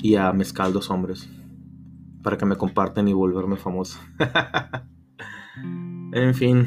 Y 0.03 0.17
a 0.17 0.33
Mezcal 0.33 0.73
dos 0.73 0.91
hombres. 0.91 1.29
Para 2.23 2.37
que 2.37 2.47
me 2.47 2.57
compartan 2.57 3.09
y 3.09 3.13
volverme 3.13 3.57
famoso. 3.57 3.99
en 6.13 6.35
fin. 6.35 6.67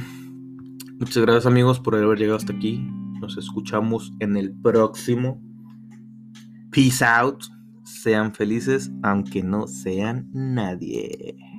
Muchas 0.99 1.23
gracias 1.23 1.45
amigos 1.45 1.79
por 1.79 1.95
haber 1.95 2.17
llegado 2.17 2.37
hasta 2.37 2.53
aquí. 2.53 2.79
Nos 3.19 3.37
escuchamos 3.37 4.13
en 4.19 4.37
el 4.37 4.53
próximo. 4.53 5.41
Peace 6.71 7.03
out. 7.03 7.52
Sean 7.85 8.33
felices 8.33 8.91
aunque 9.01 9.43
no 9.43 9.67
sean 9.67 10.29
nadie. 10.33 11.52